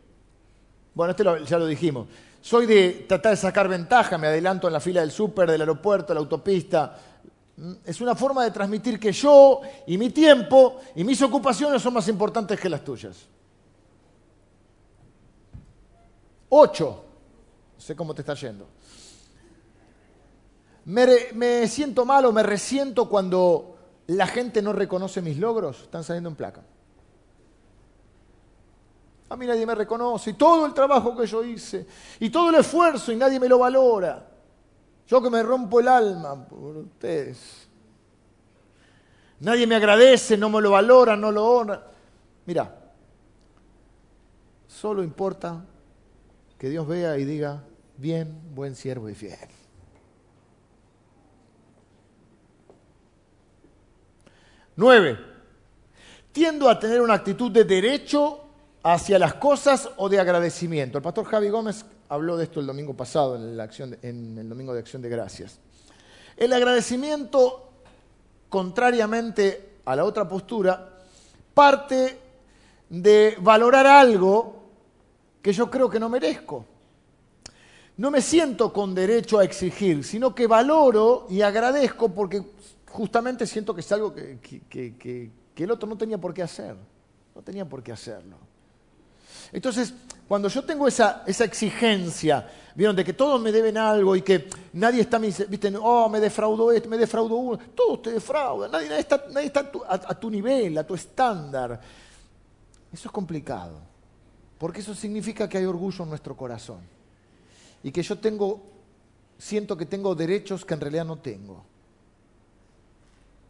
[0.94, 2.08] bueno, este ya lo dijimos.
[2.40, 6.14] Soy de tratar de sacar ventaja, me adelanto en la fila del súper, del aeropuerto,
[6.14, 6.96] la autopista.
[7.56, 11.94] Mm, es una forma de transmitir que yo y mi tiempo y mis ocupaciones son
[11.94, 13.16] más importantes que las tuyas.
[16.48, 17.02] Ocho.
[17.74, 18.66] No sé cómo te está yendo.
[20.84, 25.82] Me, me siento mal o me resiento cuando la gente no reconoce mis logros.
[25.82, 26.62] Están saliendo en placa.
[29.28, 30.30] A mí nadie me reconoce.
[30.30, 31.86] Y todo el trabajo que yo hice.
[32.20, 34.35] Y todo el esfuerzo y nadie me lo valora.
[35.06, 37.68] Yo que me rompo el alma por ustedes.
[39.40, 41.86] Nadie me agradece, no me lo valora, no lo honra.
[42.46, 42.92] Mira,
[44.66, 45.64] solo importa
[46.58, 47.62] que Dios vea y diga,
[47.96, 49.38] bien, buen siervo y fiel.
[54.76, 55.18] Nueve,
[56.32, 58.45] tiendo a tener una actitud de derecho
[58.88, 60.98] hacia las cosas o de agradecimiento.
[60.98, 64.48] El pastor Javi Gómez habló de esto el domingo pasado, en, la acción, en el
[64.48, 65.58] domingo de acción de gracias.
[66.36, 67.68] El agradecimiento,
[68.48, 71.00] contrariamente a la otra postura,
[71.52, 72.16] parte
[72.88, 74.54] de valorar algo
[75.42, 76.64] que yo creo que no merezco.
[77.96, 82.40] No me siento con derecho a exigir, sino que valoro y agradezco porque
[82.88, 86.76] justamente siento que es algo que, que el otro no tenía por qué hacer.
[87.34, 88.45] No tenía por qué hacerlo.
[89.52, 89.94] Entonces,
[90.28, 95.02] cuando yo tengo esa, exigencia, vieron, de que todos me deben algo y que nadie
[95.02, 100.14] está, viste, oh, me defraudó esto, me defraudó uno, todos te defraudan, nadie, está, a,
[100.14, 101.80] tu, nivel, a tu estándar.
[102.92, 103.78] Eso es complicado,
[104.58, 106.80] porque eso significa que hay orgullo en nuestro corazón
[107.82, 108.62] y que yo tengo,
[109.38, 111.64] siento que tengo derechos que en realidad no tengo.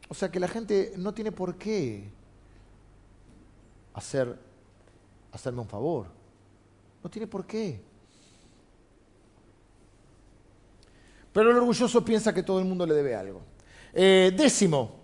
[0.09, 2.05] O sea que la gente no tiene por qué
[3.95, 4.46] hacer
[5.37, 6.07] hacerme un favor.
[7.03, 7.81] No tiene por qué.
[11.33, 13.43] Pero el orgulloso piensa que todo el mundo le debe algo.
[13.93, 15.01] Eh, décimo,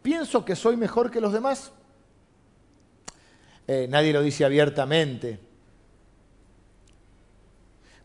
[0.00, 1.72] pienso que soy mejor que los demás.
[3.66, 5.40] Eh, nadie lo dice abiertamente.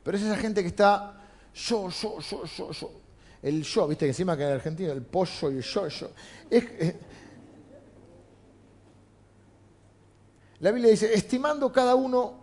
[0.03, 1.21] Pero es esa gente que está
[1.53, 2.91] yo, yo, yo, yo, yo.
[3.43, 6.09] El yo, viste que encima que en Argentina el pollo y el yo, yo.
[6.49, 6.99] Eh,
[10.61, 12.35] la Biblia dice, estimando cada uno,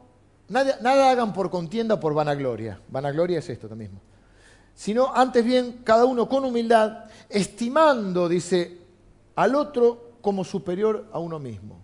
[0.48, 2.80] nada, hagan por contienda por vanagloria.
[2.88, 3.92] Vanagloria es esto también.
[4.74, 8.78] Sino antes bien, cada uno con humildad, estimando, dice,
[9.36, 11.78] al otro como superior a uno mismo.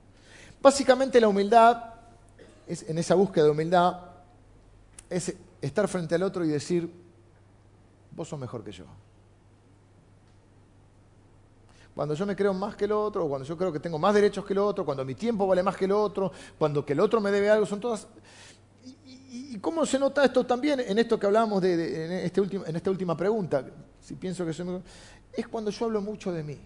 [0.61, 1.85] Básicamente la humildad,
[2.66, 4.01] es, en esa búsqueda de humildad,
[5.09, 6.93] es estar frente al otro y decir,
[8.11, 8.87] vos sos mejor que yo.
[11.95, 14.14] Cuando yo me creo más que el otro, o cuando yo creo que tengo más
[14.14, 17.01] derechos que el otro, cuando mi tiempo vale más que el otro, cuando que el
[17.01, 18.07] otro me debe algo, son todas...
[19.05, 22.76] ¿Y, cómo se nota esto también en esto que hablábamos de, en, este último, en
[22.76, 23.64] esta última pregunta?
[24.01, 24.80] Si pienso que soy
[25.32, 26.59] Es cuando yo hablo mucho de mí.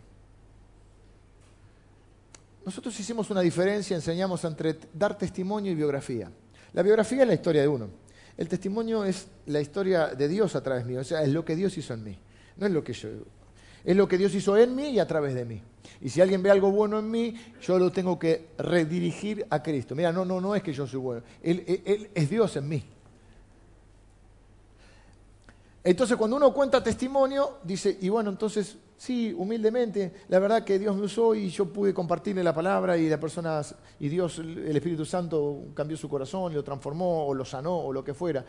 [2.64, 6.30] Nosotros hicimos una diferencia, enseñamos entre dar testimonio y biografía.
[6.72, 7.88] La biografía es la historia de uno.
[8.36, 11.56] El testimonio es la historia de Dios a través mío, o sea, es lo que
[11.56, 12.18] Dios hizo en mí.
[12.56, 13.08] No es lo que yo.
[13.84, 15.62] Es lo que Dios hizo en mí y a través de mí.
[16.00, 19.94] Y si alguien ve algo bueno en mí, yo lo tengo que redirigir a Cristo.
[19.94, 21.22] Mira, no, no, no es que yo soy bueno.
[21.42, 22.84] Él, es Dios en mí.
[25.82, 30.96] Entonces, cuando uno cuenta testimonio, dice, y bueno, entonces Sí, humildemente, la verdad que Dios
[30.96, 33.62] me usó y yo pude compartirle la palabra y la persona,
[34.00, 38.02] y Dios, el Espíritu Santo cambió su corazón, lo transformó o lo sanó o lo
[38.02, 38.44] que fuera.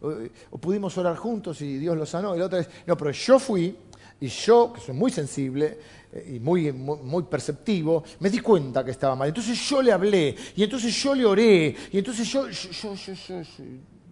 [0.00, 2.34] O, pudimos orar juntos y Dios lo sanó.
[2.34, 3.76] Y la otra vez, no, pero yo fui
[4.20, 5.78] y yo, que soy muy sensible
[6.12, 9.28] eh, y muy, muy, perceptivo, me di cuenta que estaba mal.
[9.28, 13.42] Entonces yo le hablé y entonces yo le oré y entonces yo, yo, yo, yo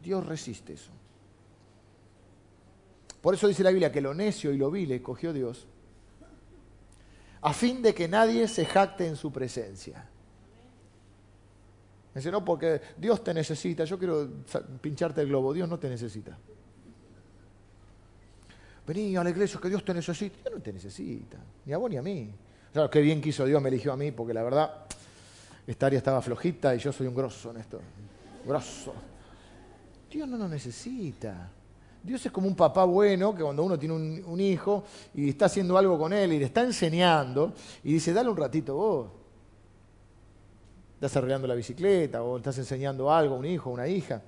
[0.02, 0.90] Dios resiste eso.
[3.20, 5.66] Por eso dice la Biblia que lo necio y lo vil escogió Dios
[7.40, 10.08] a fin de que nadie se jacte en su presencia.
[12.14, 13.84] Dice, no, porque Dios te necesita.
[13.84, 14.28] Yo quiero
[14.80, 15.52] pincharte el globo.
[15.52, 16.36] Dios no te necesita.
[18.88, 20.38] Vení a la iglesia que Dios te necesita.
[20.40, 21.36] Dios no te necesita.
[21.66, 22.30] Ni a vos ni a mí.
[22.72, 24.86] Claro, qué bien quiso Dios, me eligió a mí, porque la verdad,
[25.66, 27.80] esta área estaba flojita y yo soy un grosso en esto.
[28.46, 28.94] Grosso.
[30.10, 31.50] Dios no nos necesita.
[32.02, 35.76] Dios es como un papá bueno que cuando uno tiene un, hijo y está haciendo
[35.76, 37.52] algo con él y le está enseñando
[37.84, 39.10] y dice, dale un ratito vos.
[40.94, 44.22] Estás arreglando la bicicleta o estás enseñando algo a un hijo, a una hija.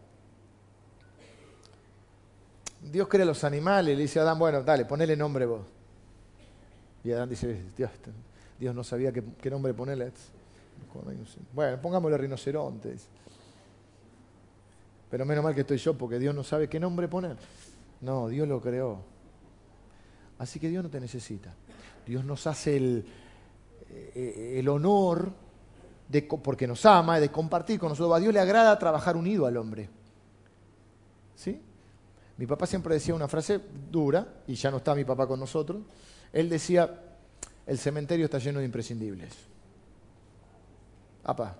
[2.82, 5.62] Dios crea los animales le dice a Adán, bueno, dale, ponele nombre vos.
[7.04, 7.90] Y Adán dice, Dios,
[8.58, 10.12] Dios no sabía qué, nombre ponerle.
[11.52, 12.96] Bueno, pongámosle rinoceronte.
[15.10, 17.36] Pero menos mal que estoy yo porque Dios no sabe qué nombre poner.
[18.00, 19.00] No, Dios lo creó.
[20.38, 21.52] Así que Dios no te necesita.
[22.06, 23.04] Dios nos hace el,
[23.90, 25.32] eh, el honor,
[26.08, 28.16] de, porque nos ama, de compartir con nosotros.
[28.16, 29.88] A Dios le agrada trabajar unido al hombre.
[31.34, 31.60] ¿Sí?
[32.40, 33.60] Mi papá siempre decía una frase
[33.90, 35.82] dura, y ya no está mi papá con nosotros.
[36.32, 36.90] Él decía,
[37.66, 39.30] el cementerio está lleno de imprescindibles.
[41.22, 41.58] Apa.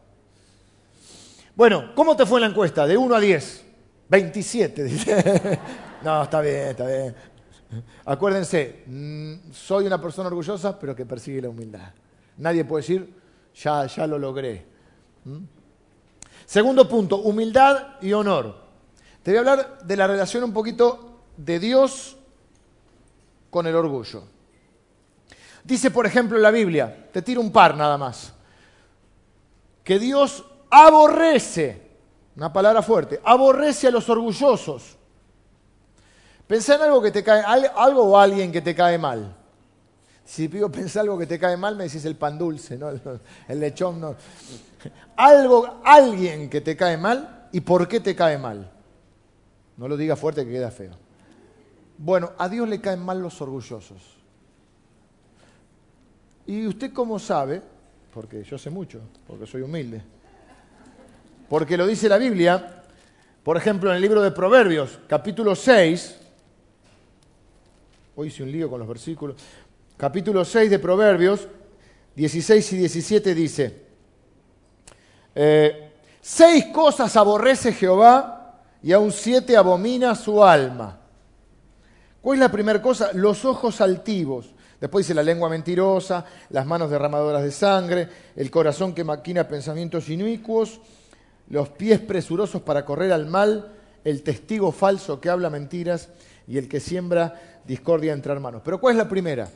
[1.54, 2.86] Bueno, ¿cómo te fue la encuesta?
[2.86, 3.64] De 1 a 10.
[4.08, 5.60] 27, dice.
[6.02, 7.14] No, está bien, está bien.
[8.06, 11.92] Acuérdense, mm, soy una persona orgullosa, pero que persigue la humildad.
[12.38, 13.14] Nadie puede decir,
[13.54, 14.64] ya, ya lo logré.
[15.26, 15.40] ¿Mm?
[16.46, 18.59] Segundo punto, humildad y honor.
[19.22, 22.16] Te voy a hablar de la relación un poquito de Dios
[23.50, 24.22] con el orgullo.
[25.64, 28.32] Dice, por ejemplo, en la Biblia, te tiro un par nada más,
[29.84, 31.90] que Dios aborrece,
[32.36, 34.96] una palabra fuerte, aborrece a los orgullosos
[36.50, 37.44] Pensá en algo que te cae,
[37.76, 39.36] algo o alguien que te cae mal.
[40.24, 42.90] Si pido pensar algo que te cae mal, me decís el pan dulce, ¿no?
[43.46, 44.16] El, lechón, no.
[45.14, 48.68] Algo, alguien que te cae mal, ¿y por qué te cae mal?
[49.80, 50.92] No lo diga fuerte que queda feo.
[51.96, 54.18] Bueno, a Dios le caen mal los orgullosos.
[56.46, 57.62] ¿Y usted cómo sabe?
[58.12, 60.02] Porque yo sé mucho, porque soy humilde.
[61.48, 62.82] Porque lo dice la Biblia,
[63.42, 66.18] por ejemplo, en el libro de Proverbios, capítulo 6,
[68.16, 69.36] Hoy hice un lío con los versículos.
[69.96, 71.48] Capítulo 6 de Proverbios,
[72.16, 73.82] 16 y 17 dice,
[75.34, 78.39] eh, seis cosas aborrece Jehová
[78.82, 80.98] y aún siete abomina su alma.
[82.20, 83.10] ¿Cuál es la primera cosa?
[83.14, 84.54] Los ojos altivos.
[84.80, 90.08] Después dice la lengua mentirosa, las manos derramadoras de sangre, el corazón que maquina pensamientos
[90.08, 90.80] inicuos,
[91.48, 93.72] los pies presurosos para correr al mal,
[94.04, 96.08] el testigo falso que habla mentiras
[96.46, 98.62] y el que siembra discordia entre hermanos.
[98.64, 99.48] Pero ¿cuál es la primera?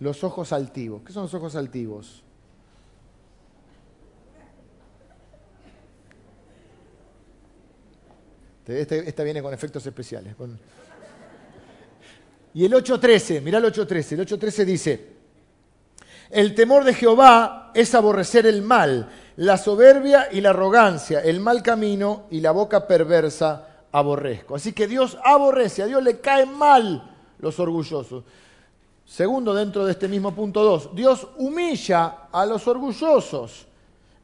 [0.00, 1.02] Los ojos altivos.
[1.02, 2.23] ¿Qué son los ojos altivos?
[8.66, 10.34] Este, esta viene con efectos especiales.
[12.54, 14.12] Y el 8.13, mirá el 8.13.
[14.12, 15.14] El 8.13 dice,
[16.30, 21.62] el temor de Jehová es aborrecer el mal, la soberbia y la arrogancia, el mal
[21.62, 24.54] camino y la boca perversa aborrezco.
[24.54, 28.24] Así que Dios aborrece, a Dios le caen mal los orgullosos.
[29.04, 33.66] Segundo, dentro de este mismo punto 2, Dios humilla a los orgullosos.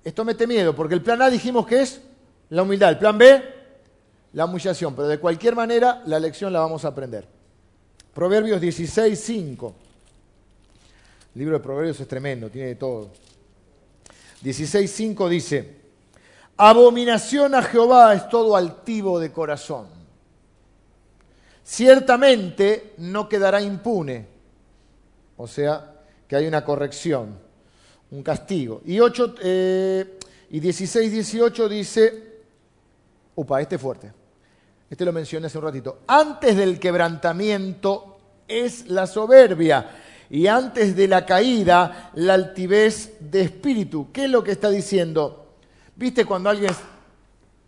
[0.02, 2.00] Esto mete miedo, porque el plan A dijimos que es
[2.48, 3.59] la humildad, el plan B,
[4.32, 7.26] la humillación, pero de cualquier manera la lección la vamos a aprender.
[8.14, 9.74] Proverbios 16, 5.
[11.34, 13.10] El libro de Proverbios es tremendo, tiene de todo.
[14.42, 15.76] 16, 5 dice,
[16.56, 19.86] abominación a Jehová es todo altivo de corazón.
[21.62, 24.40] Ciertamente no quedará impune
[25.42, 25.94] o sea,
[26.28, 27.38] que hay una corrección,
[28.10, 28.82] un castigo.
[28.84, 30.18] Y, 8, eh,
[30.50, 32.42] y 16, 18 dice,
[33.36, 34.12] upa, este es fuerte.
[34.90, 36.00] Este lo mencioné hace un ratito.
[36.08, 39.88] Antes del quebrantamiento es la soberbia
[40.28, 44.10] y antes de la caída la altivez de espíritu.
[44.12, 45.54] ¿Qué es lo que está diciendo?
[45.94, 46.72] ¿Viste cuando alguien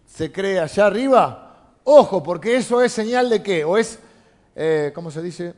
[0.04, 1.78] se cree allá arriba?
[1.84, 3.64] Ojo, porque eso es señal de qué?
[3.64, 4.00] O es,
[4.56, 5.54] eh, ¿cómo se dice?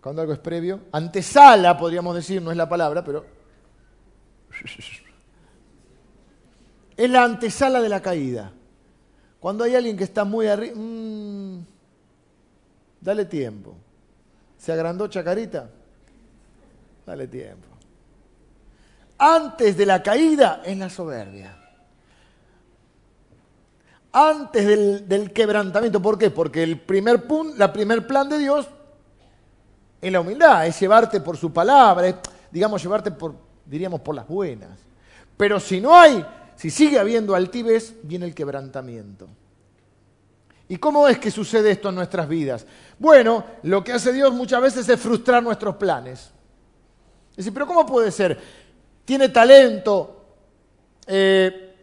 [0.00, 3.26] cuando algo es previo, antesala, podríamos decir, no es la palabra, pero
[6.96, 8.52] es la antesala de la caída.
[9.40, 11.58] Cuando hay alguien que está muy arriba, mmm,
[13.00, 13.74] dale tiempo.
[14.58, 15.70] ¿Se agrandó Chacarita?
[17.06, 17.68] Dale tiempo.
[19.18, 21.56] Antes de la caída es la soberbia.
[24.12, 26.02] Antes del, quebrantamiento.
[26.02, 26.30] ¿Por qué?
[26.30, 28.68] Porque el primer, punto, la primer plan de Dios
[30.00, 32.14] en la humildad, es llevarte por su palabra, es,
[32.50, 33.34] digamos, llevarte por,
[33.66, 34.78] diríamos, por las buenas.
[35.36, 36.24] Pero si no hay,
[36.58, 39.28] si sigue habiendo altivez, viene el quebrantamiento.
[40.68, 42.66] ¿Y cómo es que sucede esto en nuestras vidas?
[42.98, 46.32] Bueno, lo que hace Dios muchas veces es frustrar nuestros planes.
[47.30, 48.36] Es decir, pero ¿cómo puede ser?
[49.04, 50.24] Tiene talento,
[51.06, 51.76] eh,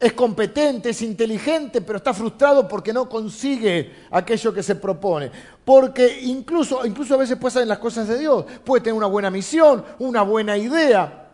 [0.00, 5.30] es competente, es inteligente, pero está frustrado porque no consigue aquello que se propone.
[5.62, 8.46] Porque incluso, incluso a veces en las cosas de Dios.
[8.64, 11.25] Puede tener una buena misión, una buena idea.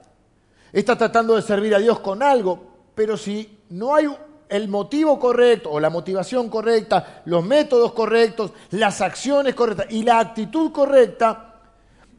[0.73, 2.73] Está tratando de servir a Dios con algo.
[2.95, 4.07] Pero si no hay
[4.49, 10.21] el motivo correcto o la motivación correcta, los métodos correctos, las acciones correctas y la
[10.21, 11.61] actitud correcta,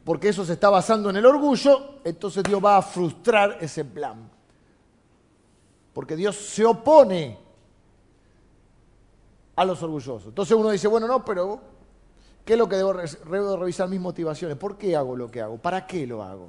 [0.04, 4.34] porque eso se está basando en el orgullo, entonces Dios va a frustrar ese plan
[5.94, 7.38] porque Dios se opone
[9.56, 10.26] a los orgullosos.
[10.26, 11.60] Entonces uno dice, bueno, no, pero
[12.44, 12.92] ¿qué es lo que debo,
[13.56, 14.58] revisar mis motivaciones?
[14.58, 15.56] ¿Por qué hago lo que hago?
[15.56, 16.48] ¿Para qué lo hago?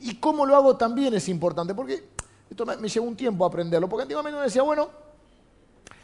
[0.00, 2.04] Y cómo lo hago también es importante, porque
[2.48, 4.90] esto me, llevó un tiempo aprenderlo, porque antiguamente uno decía, bueno,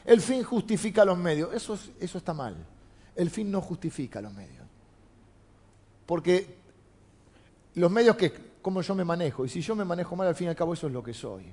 [0.05, 1.53] el fin justifica los medios.
[1.55, 2.55] Eso, eso está mal.
[3.15, 4.65] El fin no justifica los medios.
[6.05, 6.57] Porque
[7.75, 8.33] los medios que,
[8.63, 10.75] como yo me manejo, y si yo me manejo mal, al fin y al cabo
[10.75, 11.53] eso es lo que soy.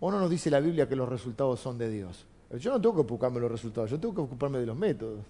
[0.00, 2.24] ¿O no nos dice la Biblia que los resultados son de Dios?
[2.58, 5.24] Yo no tengo que ocuparme de los resultados, yo tengo que ocuparme de los métodos,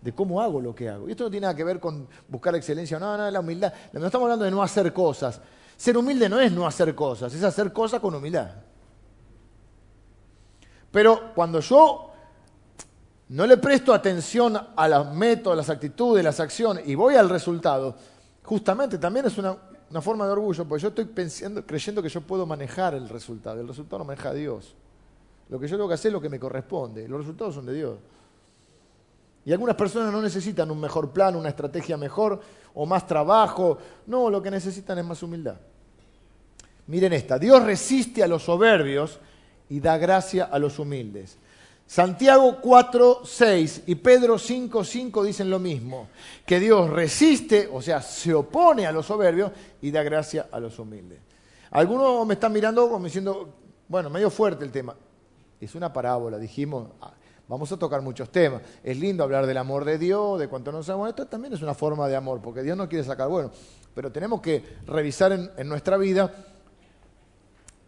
[0.00, 1.08] de cómo hago lo que hago.
[1.08, 3.72] Y esto no tiene nada que ver con buscar excelencia, no, no, la humildad.
[3.92, 5.40] No estamos hablando de no hacer cosas.
[5.76, 8.50] Ser humilde no es no hacer cosas, es hacer cosas con humildad.
[10.90, 12.10] Pero cuando yo
[13.28, 17.94] no le presto atención a los métodos, las actitudes, las acciones y voy al resultado,
[18.42, 19.56] justamente también es una,
[19.90, 23.60] una forma de orgullo, porque yo estoy pensando, creyendo que yo puedo manejar el resultado.
[23.60, 24.74] El resultado lo maneja Dios.
[25.48, 27.06] Lo que yo tengo que hacer es lo que me corresponde.
[27.08, 27.98] Los resultados son de Dios.
[29.48, 32.38] Y algunas personas no necesitan un mejor plan, una estrategia mejor
[32.74, 33.78] o más trabajo.
[34.06, 35.56] No, lo que necesitan es más humildad.
[36.86, 39.18] Miren esta, Dios resiste a los soberbios
[39.70, 41.38] y da gracia a los humildes.
[41.86, 46.08] Santiago 4, 6 y Pedro 5, 5 dicen lo mismo,
[46.44, 50.78] que Dios resiste, o sea, se opone a los soberbios y da gracia a los
[50.78, 51.20] humildes.
[51.70, 53.48] Algunos me están mirando como diciendo,
[53.88, 54.94] bueno, medio fuerte el tema.
[55.58, 57.14] Es una parábola, dijimos, ah,
[57.48, 58.62] vamos a tocar muchos temas.
[58.84, 61.08] Es lindo hablar del amor de Dios, de cuánto nos amamos.
[61.08, 63.50] Esto también es una forma de amor, porque Dios no quiere sacar bueno,
[63.94, 66.32] pero tenemos que revisar en, nuestra vida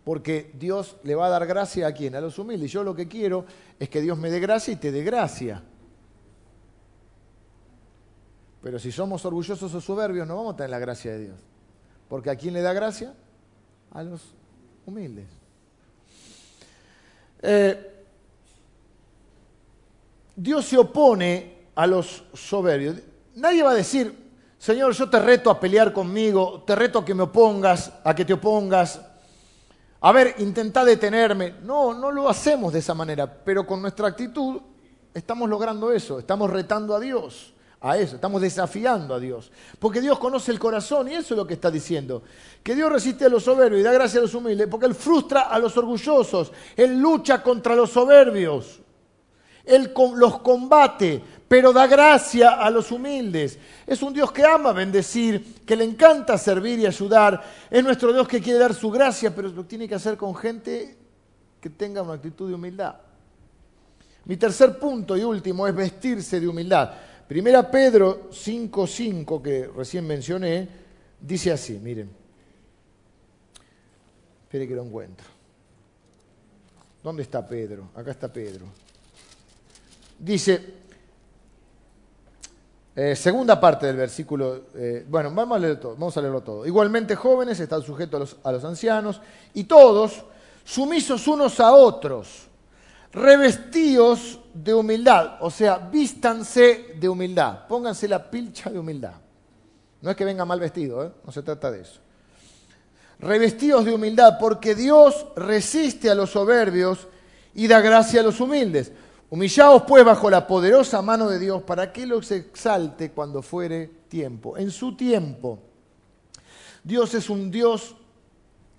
[0.02, 2.72] porque Dios le va a dar gracia a quién, a los humildes.
[2.72, 3.44] Yo lo que quiero
[3.78, 5.62] es que Dios me dé gracia y te dé gracia.
[8.62, 11.40] Pero si somos orgullosos o soberbios, no vamos a tener la gracia de Dios.
[12.08, 13.14] Porque ¿a quién le da gracia?
[13.92, 14.34] A los
[14.84, 15.28] humildes.
[17.42, 17.89] Eh,
[20.36, 22.96] Dios se opone a los soberbios.
[23.36, 24.14] Nadie va a decir,
[24.58, 28.24] Señor, yo te reto a pelear conmigo, te reto a que me opongas, a que
[28.24, 29.00] te opongas,
[30.02, 31.54] a ver, intenta detenerme.
[31.62, 34.60] No, no lo hacemos de esa manera, pero con nuestra actitud
[35.12, 37.52] estamos logrando eso, estamos retando a Dios
[37.82, 39.50] a eso, estamos desafiando a Dios.
[39.78, 42.22] Porque Dios conoce el corazón y eso es lo que está diciendo.
[42.62, 45.42] Que Dios resiste a los soberbios y da gracia a los humildes, porque Él frustra
[45.42, 48.80] a los orgullosos, Él lucha contra los soberbios,
[49.70, 53.58] Él los combate, pero da gracia a los humildes.
[53.86, 57.42] Es un Dios que ama bendecir, que le encanta servir y ayudar.
[57.70, 60.96] Es nuestro Dios que quiere dar su gracia, pero lo tiene que hacer con gente
[61.60, 62.96] que tenga una actitud de humildad.
[64.24, 66.92] Mi tercer punto y último es vestirse de humildad.
[67.26, 70.68] Primera Pedro 5.5, que recién mencioné,
[71.20, 72.10] dice así, miren.
[74.42, 75.26] Espere que lo encuentro.
[77.02, 77.90] ¿Dónde está Pedro?
[77.94, 78.66] Acá está Pedro.
[80.20, 80.74] Dice,
[82.94, 86.66] eh, segunda parte del versículo, eh, bueno, vamos a, leerlo todo, vamos a leerlo todo.
[86.66, 89.20] Igualmente jóvenes están sujetos a los, a los ancianos
[89.54, 90.22] y todos
[90.64, 92.50] sumisos unos a otros
[93.12, 99.14] revestidos de humildad, o sea, vístanse de humildad, pónganse la pilcha de humildad.
[100.02, 101.10] No es que venga mal vestido, ¿eh?
[101.24, 102.00] no se trata de eso.
[103.18, 107.06] Revestidos de humildad, porque Dios resiste a los soberbios
[107.54, 108.92] y da gracia a los humildes.
[109.30, 114.56] Humillaos pues bajo la poderosa mano de Dios para que los exalte cuando fuere tiempo.
[114.58, 115.60] En su tiempo.
[116.82, 117.94] Dios es un Dios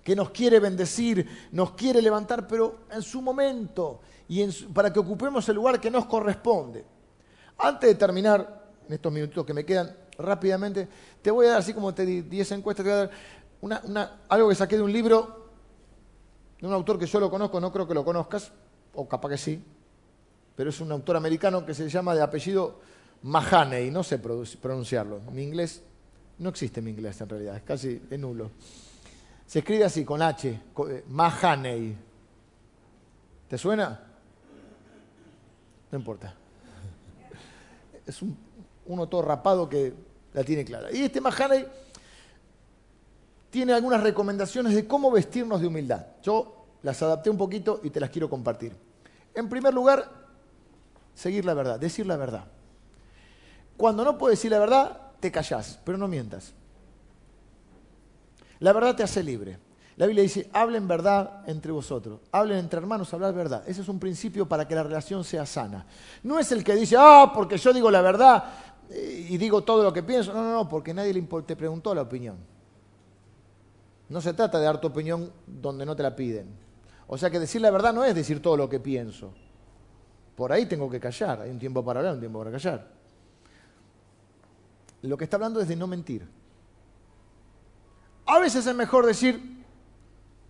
[0.04, 5.48] que nos quiere bendecir, nos quiere levantar, pero en su momento y para que ocupemos
[5.48, 6.84] el lugar que nos corresponde.
[7.58, 10.88] Antes de terminar, en estos minutos que me quedan rápidamente,
[11.20, 13.10] te voy a dar, así como te di 10 encuestas, te voy a dar
[13.60, 15.50] una, algo que saqué de un libro
[16.60, 18.52] de un autor que yo lo conozco, no creo que lo conozcas,
[18.94, 19.64] o capaz que sí,
[20.56, 22.80] pero es un autor americano que se llama de apellido
[23.22, 25.20] Mahaney, no sé pronunciarlo.
[25.32, 25.82] Mi inglés,
[26.38, 28.50] no existe mi inglés en realidad, es casi nulo.
[29.46, 31.96] Se escribe así, con H, eh, Mahaney.
[33.48, 34.00] ¿Te suena?
[35.90, 36.34] No importa.
[38.06, 38.36] Es un,
[38.86, 39.94] uno todo rapado que
[40.32, 40.90] la tiene clara.
[40.90, 41.66] Y este Mahaney
[43.50, 46.06] tiene algunas recomendaciones de cómo vestirnos de humildad.
[46.22, 48.74] Yo las adapté un poquito y te las quiero compartir.
[49.34, 50.21] En primer lugar,
[51.14, 52.44] seguir la verdad, decir la verdad.
[53.76, 56.52] Cuando no puedes decir la verdad, te callás, pero no mientas.
[58.60, 59.58] La verdad te hace libre.
[59.96, 63.62] La Biblia dice, hablen verdad entre vosotros, hablen entre hermanos, hablar verdad.
[63.66, 65.86] Ese es un principio para que la relación sea sana.
[66.22, 68.44] No es el que dice, ah, porque yo digo la verdad
[68.88, 70.32] eh, y digo todo lo que pienso.
[70.32, 72.36] No, no, no, porque nadie te preguntó la opinión.
[74.08, 76.46] No se trata de dar tu opinión donde no te la piden.
[77.06, 79.34] O sea que decir la verdad no es decir todo lo que pienso.
[80.36, 81.40] Por ahí tengo que callar.
[81.42, 82.86] Hay un tiempo para hablar, un tiempo para callar.
[85.02, 86.26] Lo que está hablando es de no mentir.
[88.26, 89.52] A veces es mejor decir,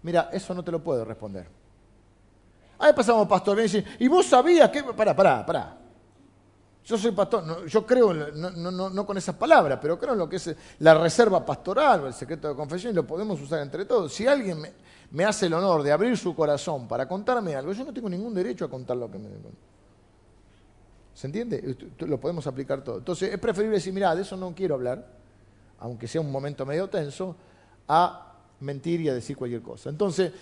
[0.03, 1.47] Mira, eso no te lo puedo responder.
[2.79, 4.83] Ahí pasamos, pastor, dice, ¿y vos sabías que...?
[4.83, 5.79] Pará, pará, pará.
[6.85, 10.55] Yo soy pastor, yo creo, no, con esas palabras, pero creo en lo que es
[10.81, 14.13] la reserva pastoral o el secreto de confesión y lo podemos usar entre todos.
[14.13, 14.61] Si alguien
[15.11, 18.35] me, hace el honor de abrir su corazón para contarme algo, yo no tengo ningún
[18.35, 19.29] derecho a contar lo que me...
[21.15, 21.77] ¿Se entiende?
[21.99, 22.99] Lo podemos aplicar todo.
[22.99, 25.07] Entonces es preferible decir, mira, de eso no quiero hablar,
[25.79, 27.37] aunque sea un momento medio tenso,
[27.87, 29.89] a mentir y a decir cualquier cosa.
[29.89, 30.33] Entonces,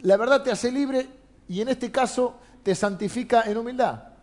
[0.00, 1.06] la verdad te hace libre
[1.48, 4.15] y en este caso te santifica en humildad.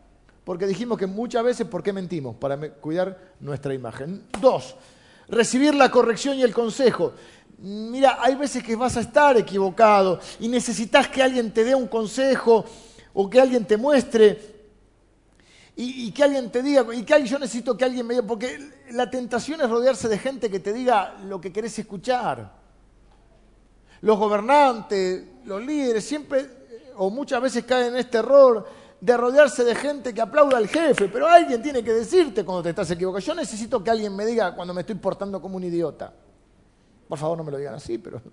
[0.44, 2.36] Porque dijimos que muchas veces, ¿por qué mentimos?
[2.36, 4.24] Para cuidar nuestra imagen.
[4.41, 4.76] Dos,
[5.28, 7.14] recibir la corrección y el consejo.
[7.60, 11.88] Mira, hay veces que vas a estar equivocado y necesitas que alguien te dé un
[11.88, 12.66] consejo
[13.14, 14.54] o que alguien te muestre
[15.76, 18.60] y, que alguien te diga, y que yo necesito que alguien me diga, porque
[18.91, 22.64] la tentación es rodearse de gente que te diga lo que querés escuchar
[24.02, 26.46] los gobernantes, los líderes, siempre
[26.98, 28.68] o muchas veces caen en este error
[29.04, 32.70] de rodearse de gente que aplauda al jefe, pero alguien tiene que decirte cuando te
[32.70, 33.20] estás equivocando.
[33.20, 36.14] Yo necesito que alguien me diga cuando me estoy portando como un idiota.
[37.10, 38.22] Por favor, no me lo digan así, pero...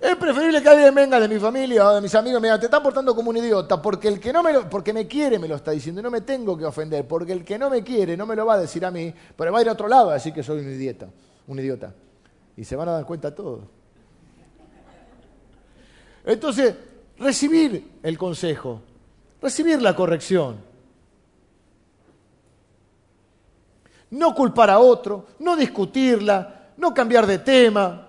[0.00, 2.60] Es preferible que alguien venga de mi familia o de mis amigos y me diga,
[2.60, 5.38] te estás portando como un idiota, porque el que no me lo, porque me quiere
[5.38, 7.82] me lo está diciendo y no me tengo que ofender, porque el que no me
[7.82, 9.88] quiere no me lo va a decir a mí, pero va a ir a otro
[9.88, 11.08] lado a decir que soy un idiota,
[11.46, 11.94] un idiota.
[12.58, 13.64] Y se van a dar cuenta todos.
[16.26, 16.74] Entonces,
[17.18, 18.82] recibir el consejo,
[19.40, 20.56] recibir la corrección.
[24.10, 28.06] No culpar a otro, no discutirla, no cambiar de tema.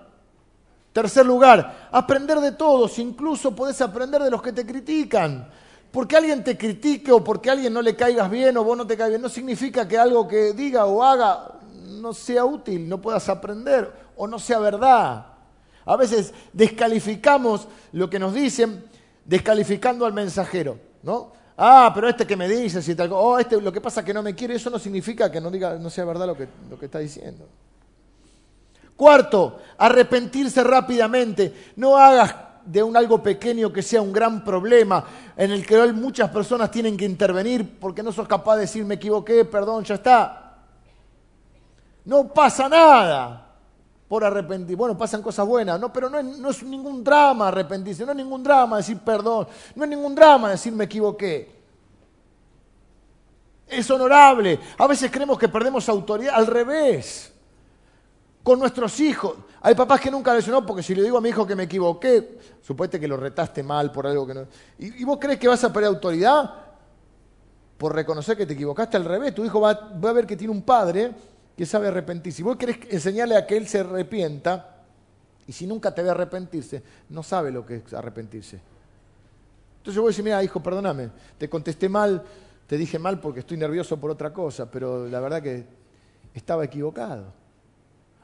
[0.93, 5.49] Tercer lugar, aprender de todos, incluso podés aprender de los que te critican.
[5.91, 8.95] Porque alguien te critique o porque alguien no le caigas bien o vos no te
[8.95, 11.53] caigas bien, no significa que algo que diga o haga
[11.87, 15.25] no sea útil, no puedas aprender o no sea verdad.
[15.85, 18.83] A veces descalificamos lo que nos dicen,
[19.23, 20.77] descalificando al mensajero,
[21.07, 21.31] ¿no?
[21.57, 24.13] Ah, pero este que me dice, si tal, oh, este lo que pasa es que
[24.13, 26.77] no me quiere, eso no significa que no diga, no sea verdad lo que, lo
[26.77, 27.47] que está diciendo.
[28.95, 31.71] Cuarto, arrepentirse rápidamente.
[31.77, 32.35] No hagas
[32.65, 35.05] de un algo pequeño que sea un gran problema
[35.37, 38.83] en el que hoy muchas personas tienen que intervenir porque no sos capaz de decir
[38.83, 40.57] me equivoqué, perdón, ya está.
[42.05, 43.46] No pasa nada
[44.07, 44.75] por arrepentir.
[44.75, 48.77] Bueno, pasan cosas buenas, no, pero no es, ningún drama arrepentirse, no es ningún drama
[48.77, 51.57] decir perdón, no es ningún drama decir me equivoqué.
[53.67, 54.59] Es honorable.
[54.77, 57.33] A veces creemos que perdemos autoridad, al revés.
[58.41, 59.35] Con nuestros hijos.
[59.61, 61.63] Hay papás que nunca le dicen, porque si le digo a mi hijo que me
[61.63, 64.47] equivoqué, supueste que lo retaste mal por algo que no.
[64.79, 66.49] ¿Y, vos crees que vas a perder autoridad
[67.77, 69.35] por reconocer que te equivocaste al revés?
[69.35, 71.13] Tu hijo va a ver que tiene un padre
[71.57, 72.37] que sabe arrepentirse.
[72.37, 74.75] Si vos querés enseñarle a que él se arrepienta,
[75.47, 78.61] y si nunca te ve arrepentirse, no sabe lo que es arrepentirse.
[79.77, 82.23] Entonces yo voy a decir, mira, hijo, perdóname, te contesté mal,
[82.67, 85.65] te dije mal porque estoy nervioso por otra cosa, pero la verdad que
[86.35, 87.33] estaba equivocado.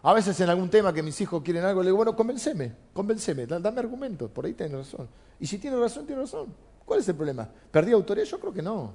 [0.04, 3.48] A veces en algún tema que mis hijos quieren algo, le digo, bueno, convenceme, convenceme,
[3.48, 5.08] dame argumentos, por ahí tienes razón.
[5.40, 6.54] Y si tiene razón, tiene razón.
[6.86, 7.50] ¿Cuál es el problema?
[7.72, 8.28] ¿Perdí autoridad?
[8.28, 8.94] Yo creo que no.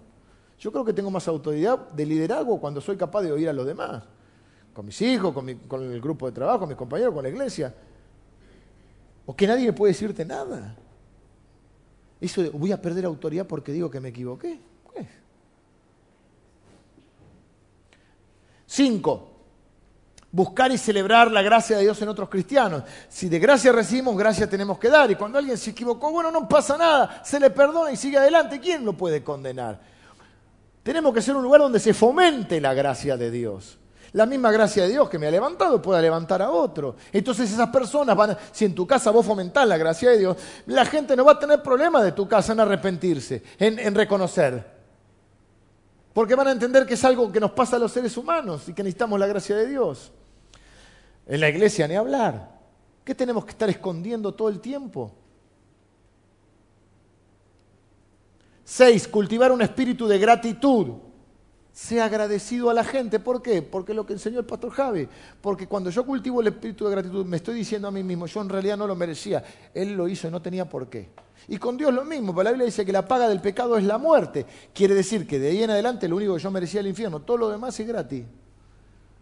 [0.61, 3.67] Yo creo que tengo más autoridad de liderazgo cuando soy capaz de oír a los
[3.67, 4.05] demás
[4.79, 7.75] con mis hijos, con, el grupo de trabajo, con mis compañeros, con la iglesia.
[9.27, 10.77] O que nadie puede decirte nada.
[12.21, 14.61] Eso de voy a perder autoridad porque digo que me equivoqué.
[18.67, 19.33] Cinco,
[20.31, 22.85] buscar y celebrar la gracia de Dios en otros cristianos.
[23.09, 25.11] Si de gracia recibimos, gracia tenemos que dar.
[25.11, 28.61] Y cuando alguien se equivocó, bueno, no pasa nada, se le perdona y sigue adelante.
[28.61, 29.81] ¿Quién lo puede condenar?
[30.85, 33.79] Tenemos que ser un lugar donde se fomente la gracia de Dios.
[34.13, 36.97] La misma gracia de Dios que me ha levantado pueda levantar a otro.
[37.13, 40.37] Entonces esas personas van, si en tu casa vos fomentás la gracia de Dios,
[40.67, 44.79] la gente no va a tener problema de tu casa en arrepentirse, en, en reconocer.
[46.13, 48.73] Porque van a entender que es algo que nos pasa a los seres humanos y
[48.73, 50.11] que necesitamos la gracia de Dios.
[51.27, 52.59] En la iglesia ni hablar.
[53.05, 55.13] ¿Qué tenemos que estar escondiendo todo el tiempo?
[58.65, 61.08] Seis, cultivar un espíritu de gratitud
[61.79, 63.21] sea agradecido a la gente.
[63.21, 63.63] ¿Por qué?
[63.63, 65.09] Porque lo que enseñó el pastor Javi.
[65.41, 68.41] Porque cuando yo cultivo el espíritu de gratitud, me estoy diciendo a mí mismo, yo
[68.41, 69.45] en realidad no lo merecía.
[69.73, 71.09] Él lo hizo y no tenía por qué.
[71.47, 73.85] Y con Dios lo mismo, porque la Biblia dice que la paga del pecado es
[73.85, 74.45] la muerte.
[74.75, 77.21] Quiere decir que de ahí en adelante lo único que yo merecía el infierno.
[77.21, 78.25] Todo lo demás es gratis.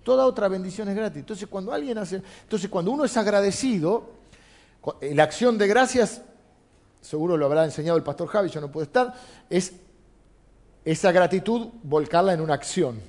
[0.03, 1.19] Toda otra bendición es gratis.
[1.19, 4.13] Entonces cuando alguien hace, entonces cuando uno es agradecido,
[5.03, 6.23] la acción de gracias,
[7.03, 9.13] seguro lo habrá enseñado el pastor Javi, yo no puedo estar,
[9.51, 9.75] es
[10.87, 13.01] esa gratitud volcarla en una acción.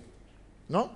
[0.67, 0.89] ¿no?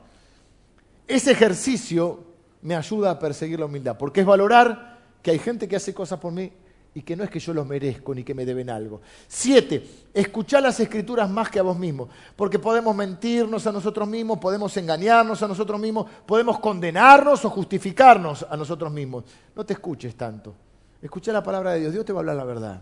[1.07, 2.23] Ese ejercicio
[2.63, 6.19] me ayuda a perseguir la humildad, porque es valorar que hay gente que hace cosas
[6.19, 6.51] por mí
[6.95, 8.99] y que no es que yo los merezco ni que me deben algo.
[9.27, 14.39] Siete, escuchar las escrituras más que a vos mismo, porque podemos mentirnos a nosotros mismos,
[14.39, 19.25] podemos engañarnos a nosotros mismos, podemos condenarnos o justificarnos a nosotros mismos.
[19.55, 20.55] No te escuches tanto.
[20.99, 22.81] Escucha la palabra de Dios, Dios te va a hablar la verdad.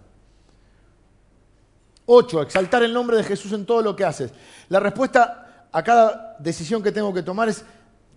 [2.11, 4.31] Ocho, exaltar el nombre de Jesús en todo lo que haces.
[4.69, 7.63] La respuesta a cada decisión que tengo que tomar es,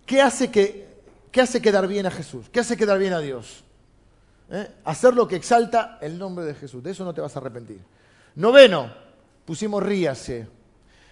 [0.03, 0.87] ¿qué hace, que,
[1.29, 2.49] qué hace quedar bien a Jesús?
[2.51, 3.63] ¿Qué hace quedar bien a Dios?
[4.49, 4.67] ¿Eh?
[4.83, 6.81] Hacer lo que exalta el nombre de Jesús.
[6.81, 7.81] De eso no te vas a arrepentir.
[8.33, 8.91] Noveno,
[9.45, 10.47] pusimos ríase.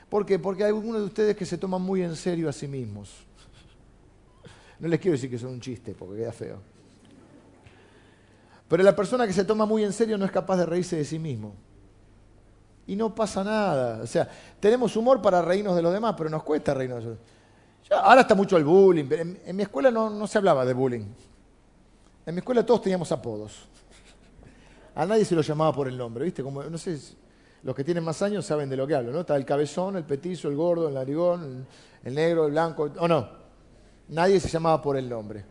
[0.10, 0.40] ¿Por qué?
[0.40, 3.12] Porque hay algunos de ustedes que se toman muy en serio a sí mismos.
[4.80, 6.60] No les quiero decir que son un chiste, porque queda feo.
[8.68, 11.06] Pero la persona que se toma muy en serio no es capaz de reírse de
[11.06, 11.54] sí mismo
[12.88, 14.02] y no pasa nada.
[14.04, 14.28] O sea,
[14.60, 17.32] tenemos humor para reírnos de los demás, pero nos cuesta reírnos de los demás.
[18.04, 19.06] Ahora está mucho el bullying.
[19.46, 21.06] En, mi escuela no, no, se hablaba de bullying.
[22.26, 23.68] En mi escuela todos teníamos apodos.
[24.96, 26.44] A nadie se lo llamaba por el nombre, ¿viste?
[26.44, 26.98] Como, no sé,
[27.64, 29.22] los que tienen más años saben de lo que hablo, ¿no?
[29.22, 31.66] Está el cabezón, el petizo, el gordo, el narigón,
[32.04, 33.30] el, negro, el blanco, ¿o no?
[34.10, 35.44] Nadie se llamaba por el nombre.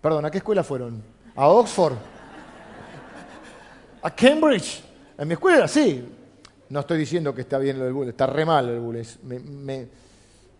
[0.00, 1.02] Perdón, ¿a qué escuela fueron?
[1.34, 1.94] ¿A Oxford?
[4.02, 4.84] ¿A Cambridge?
[5.18, 6.15] En mi escuela, sí.
[6.68, 9.04] No estoy diciendo que está bien lo del bullying, está re mal el bullying.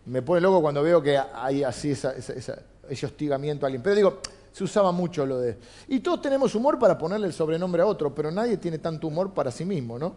[0.05, 3.83] Me, pone loco cuando veo que hay así ese hostigamiento a alguien.
[3.83, 4.19] Pero digo,
[4.51, 5.57] se usaba mucho lo de...
[5.89, 9.33] Y todos tenemos humor para ponerle el sobrenombre a otro, pero nadie tiene tanto humor
[9.33, 10.15] para sí mismo, ¿no?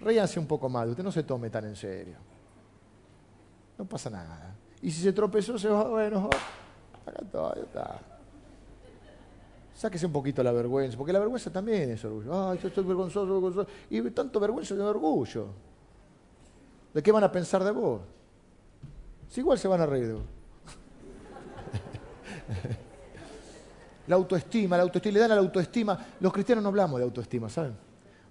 [0.00, 2.16] Ríanse un poco más, usted no se tome tan en serio.
[3.78, 4.56] No pasa nada.
[4.82, 6.28] Y si se tropezó, se va, bueno,
[7.06, 8.15] acá todo, está.
[9.76, 12.48] Sáquese un poquito la vergüenza, porque la vergüenza también es orgullo.
[12.48, 13.68] Ay, yo estoy vergonzoso, vergonzoso.
[13.90, 15.48] Y tanto vergüenza de orgullo.
[16.94, 18.00] ¿De qué van a pensar de vos?
[19.28, 20.22] Si igual se van a reír de vos.
[24.06, 26.06] La autoestima, la autoestima, le dan a la autoestima.
[26.20, 27.74] Los cristianos no hablamos de autoestima, ¿saben?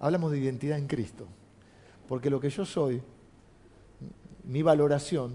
[0.00, 1.26] Hablamos de identidad en Cristo.
[2.08, 3.02] Porque lo que yo soy,
[4.44, 5.34] mi valoración,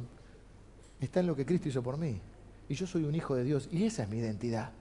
[1.00, 2.20] está en lo que Cristo hizo por mí.
[2.68, 3.70] Y yo soy un hijo de Dios.
[3.72, 4.72] Y esa es mi identidad.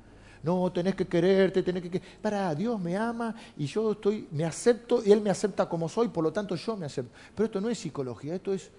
[0.43, 2.01] No, tenés que quererte, tenés que...
[2.01, 6.09] Para, Dios me ama y yo estoy, me acepto y Él me acepta como soy,
[6.09, 7.13] por lo tanto yo me acepto.
[7.35, 8.71] Pero esto no es psicología, esto es,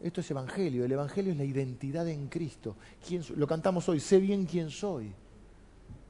[0.00, 0.84] esto es evangelio.
[0.84, 2.76] El evangelio es la identidad en Cristo.
[3.36, 5.12] lo cantamos hoy, sé bien quién soy.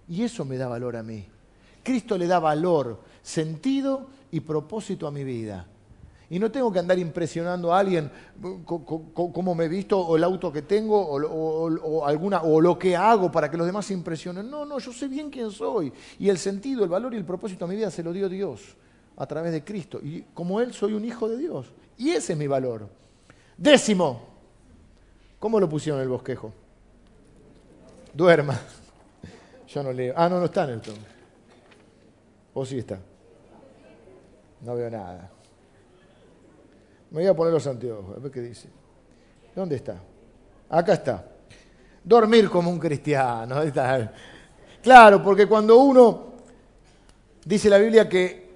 [0.09, 1.27] Y eso me da valor a mí.
[1.83, 5.67] Cristo le da valor, sentido y propósito a mi vida.
[6.29, 8.11] Y no tengo que andar impresionando a alguien
[8.65, 13.31] cómo me he visto, o el auto que tengo, o, alguna, o lo que hago
[13.31, 14.51] para que los demás se impresionen.
[14.51, 15.93] No, no, yo sé bien quién soy.
[16.19, 18.77] Y el sentido, el valor y el propósito a mi vida se lo dio Dios
[19.17, 20.01] a través de Cristo.
[20.03, 21.73] Y como Él soy un hijo de Dios.
[21.97, 22.89] Y ese es mi valor.
[23.57, 24.21] Décimo.
[25.39, 26.53] ¿Cómo lo pusieron en el bosquejo?
[28.13, 28.59] Duerma.
[29.69, 30.13] Yo no leo.
[30.17, 30.99] Ah, no, no está en el tono.
[32.53, 32.99] ¿O sí está?
[34.63, 35.31] No veo nada.
[37.11, 38.69] Me voy a poner los anteojos, a ver qué dice.
[39.55, 40.01] ¿Dónde está?
[40.69, 41.25] Acá está.
[42.03, 43.57] Dormir como un cristiano.
[44.83, 46.35] Claro, porque cuando uno
[47.45, 48.51] dice la Biblia que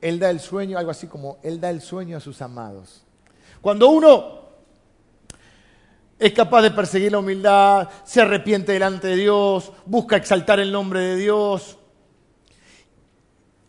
[0.00, 3.04] Él da el sueño, algo así como Él da el sueño a sus amados.
[3.60, 4.38] Cuando uno
[6.18, 11.00] es capaz de perseguir la humildad, se arrepiente delante de Dios, busca exaltar el nombre
[11.00, 11.78] de Dios,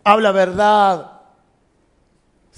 [0.04, 1.19] habla verdad,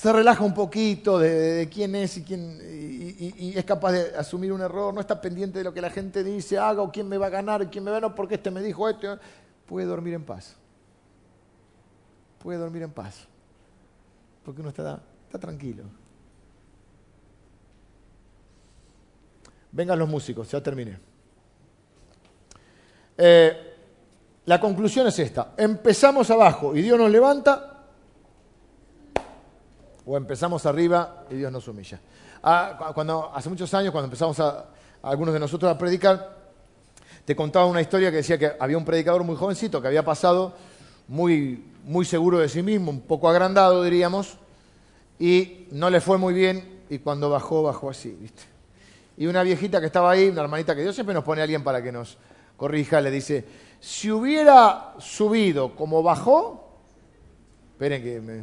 [0.01, 4.59] se relaja un poquito de, quién es y, quién, y, es capaz de asumir un
[4.59, 7.27] error, no está pendiente de lo que la gente dice, haga o quién me va
[7.27, 9.19] a ganar, quién me va a ganar, porque este me dijo esto,
[9.67, 10.55] puede dormir en paz.
[12.41, 13.27] Puede dormir en paz.
[14.43, 15.83] Porque uno está, está tranquilo.
[19.71, 20.97] Vengan los músicos, ya terminé.
[23.19, 23.75] Eh,
[24.45, 25.53] la conclusión es esta.
[25.55, 27.70] Empezamos abajo y Dios nos levanta
[30.05, 31.99] o empezamos arriba y Dios nos humilla.
[32.43, 34.65] Ah, cuando, hace muchos años, cuando empezamos a,
[35.03, 36.37] algunos de nosotros a predicar,
[37.25, 40.53] te contaba una historia que decía que había un predicador muy jovencito que había pasado
[41.07, 44.37] muy, muy seguro de sí mismo, un poco agrandado, diríamos,
[45.19, 48.43] y no le fue muy bien, y cuando bajó, bajó así, ¿viste?
[49.17, 51.63] Y una viejita que estaba ahí, una hermanita que Dios siempre nos pone a alguien
[51.63, 52.17] para que nos
[52.57, 53.45] corrija, le dice,
[53.79, 56.79] si hubiera subido como bajó,
[57.73, 58.41] esperen que me,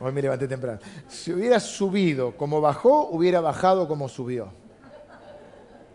[0.00, 0.78] Hoy me levanté temprano.
[1.08, 4.52] Si hubiera subido como bajó, hubiera bajado como subió.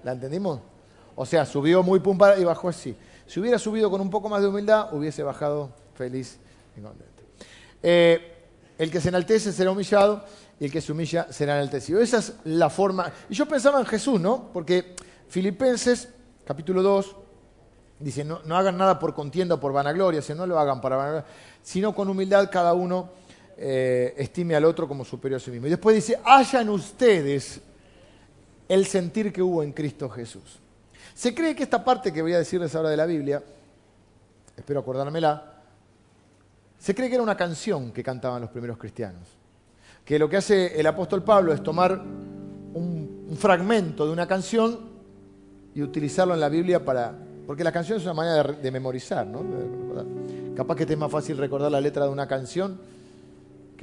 [0.04, 0.60] ¿La entendimos?
[1.16, 2.96] O sea, subió muy pumpa y bajó así.
[3.26, 6.38] Si hubiera subido con un poco más de humildad, hubiese bajado feliz
[6.76, 7.24] y contento.
[7.82, 8.34] Eh,
[8.78, 10.26] el que se enaltece será humillado
[10.60, 12.02] y el que se humilla será enaltecido.
[12.02, 13.12] Esa es la forma.
[13.30, 14.50] Y yo pensaba en Jesús, ¿no?
[14.52, 14.96] Porque
[15.30, 16.10] Filipenses,
[16.44, 17.16] capítulo 2,
[18.00, 20.98] dice, no, no hagan nada por contienda o por vanagloria, sino no lo hagan para
[20.98, 21.28] vanagloria,
[21.62, 23.10] sino con humildad cada uno
[23.58, 25.68] eh, estime al otro como superior a sí mismo.
[25.68, 27.62] Y después dice, hayan ustedes
[28.68, 30.60] el sentir que hubo en Cristo Jesús.
[31.14, 33.44] Se cree que esta parte que voy a decirles ahora de la Biblia,
[34.58, 35.62] espero acordármela,
[36.80, 39.22] se cree que era una canción que cantaban los primeros cristianos.
[40.04, 43.04] Que lo que hace el apóstol Pablo es tomar un,
[43.38, 44.80] fragmento de una canción
[45.74, 47.16] y utilizarlo en la Biblia para...
[47.48, 49.44] Porque la canción es una manera de, memorizar, ¿no?
[50.56, 52.80] Capaz que te es más fácil recordar la letra de una canción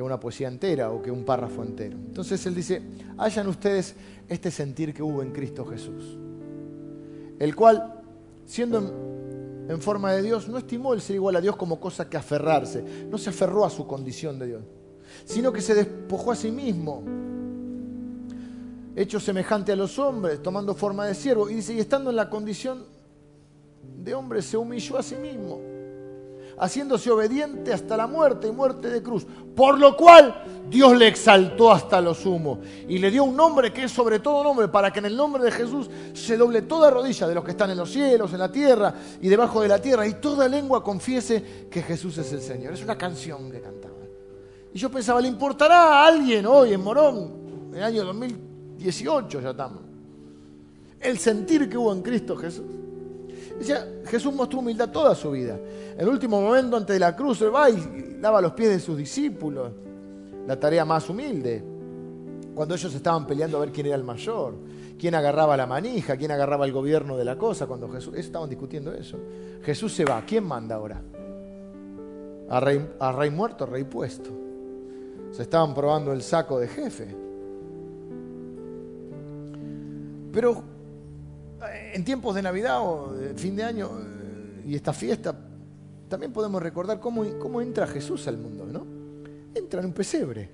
[0.01, 1.99] que una poesía entera o que un párrafo entero.
[1.99, 2.81] Entonces él dice,
[3.19, 3.95] hayan ustedes
[4.27, 6.17] este sentir que hubo en Cristo Jesús,
[7.39, 8.01] el cual,
[8.47, 8.79] siendo
[9.69, 12.83] en, forma de Dios, no estimó el ser igual a Dios como cosa que aferrarse,
[13.11, 14.63] no se aferró a su condición de Dios,
[15.27, 17.03] sino que se despojó a sí mismo,
[18.97, 22.31] hecho semejante a los hombres, tomando forma de siervo, y dice, y estando en la
[22.31, 22.87] condición
[24.03, 25.70] de hombre, se humilló a sí mismo
[26.61, 29.27] haciéndose obediente hasta la muerte y muerte de cruz.
[29.57, 33.85] Por lo cual Dios le exaltó hasta lo sumo y le dio un nombre que
[33.85, 37.27] es sobre todo nombre, para que en el nombre de Jesús se doble toda rodilla
[37.27, 40.07] de los que están en los cielos, en la tierra y debajo de la tierra,
[40.07, 42.75] y toda lengua confiese que Jesús es el Señor.
[42.75, 43.95] Es una canción que cantaba.
[44.73, 49.51] Y yo pensaba, ¿le importará a alguien hoy en Morón, en el año 2018 ya
[49.51, 49.81] estamos?
[51.01, 52.67] El sentir que hubo en Cristo Jesús.
[54.07, 55.59] Jesús mostró humildad toda su vida.
[55.95, 58.81] En el último momento, antes de la cruz, él va y lava los pies de
[58.81, 59.71] sus discípulos.
[60.47, 61.63] La tarea más humilde.
[62.55, 64.55] Cuando ellos estaban peleando a ver quién era el mayor,
[64.99, 67.67] quién agarraba la manija, quién agarraba el gobierno de la cosa.
[67.67, 69.19] Cuando Jesús, estaban discutiendo eso.
[69.63, 70.23] Jesús se va.
[70.27, 71.01] ¿Quién manda ahora?
[72.49, 74.31] A rey, muerto, rey puesto.
[75.31, 77.15] Se estaban probando el saco de jefe.
[80.33, 80.63] Pero
[81.93, 85.35] en tiempos de Navidad o fin de año eh, y esta fiesta,
[86.09, 88.87] también podemos recordar cómo, cómo entra Jesús al mundo, ¿no?
[89.55, 90.51] Entra en un pesebre.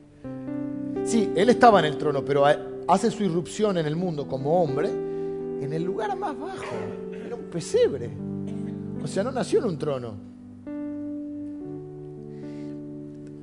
[1.05, 2.45] Sí, Él estaba en el trono, pero
[2.89, 6.75] hace su irrupción en el mundo como hombre en el lugar más bajo,
[7.13, 8.11] en un pesebre.
[9.03, 10.15] O sea, no nació en un trono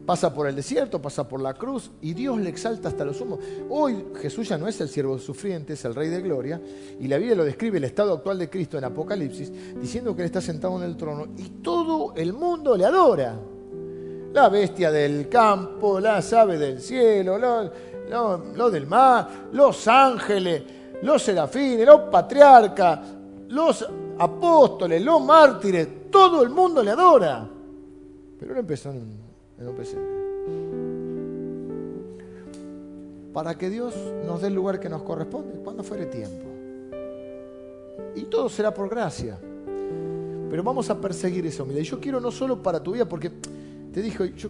[0.06, 3.39] Pasa por el desierto, pasa por la cruz y Dios le exalta hasta lo sumo.
[3.70, 6.60] Hoy Jesús ya no es el siervo sufriente, es el Rey de Gloria.
[6.99, 10.26] Y la Biblia lo describe el estado actual de Cristo en Apocalipsis, diciendo que Él
[10.26, 13.39] está sentado en el trono y todo el mundo le adora.
[14.34, 20.64] La bestia del campo, las aves del cielo, lo, del mar, los ángeles,
[21.01, 22.99] los serafines, los patriarcas,
[23.47, 23.88] los
[24.20, 27.47] apóstoles, los mártires, todo el mundo le adora.
[28.38, 28.91] Pero él empezó
[33.34, 33.95] para que Dios
[34.26, 36.45] nos dé el lugar que nos corresponde, cuando fuere tiempo.
[38.16, 39.38] Y todo será por gracia.
[40.49, 41.82] Pero vamos a perseguir esa humildad.
[41.82, 43.32] Y yo quiero no solo para tu vida, porque
[43.91, 44.49] te dije, yo,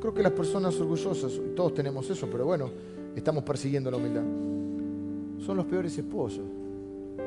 [0.00, 2.70] creo que las personas orgullosas, todos tenemos eso, pero bueno,
[3.16, 4.22] estamos persiguiendo la humildad.
[5.44, 6.44] Son los peores esposos,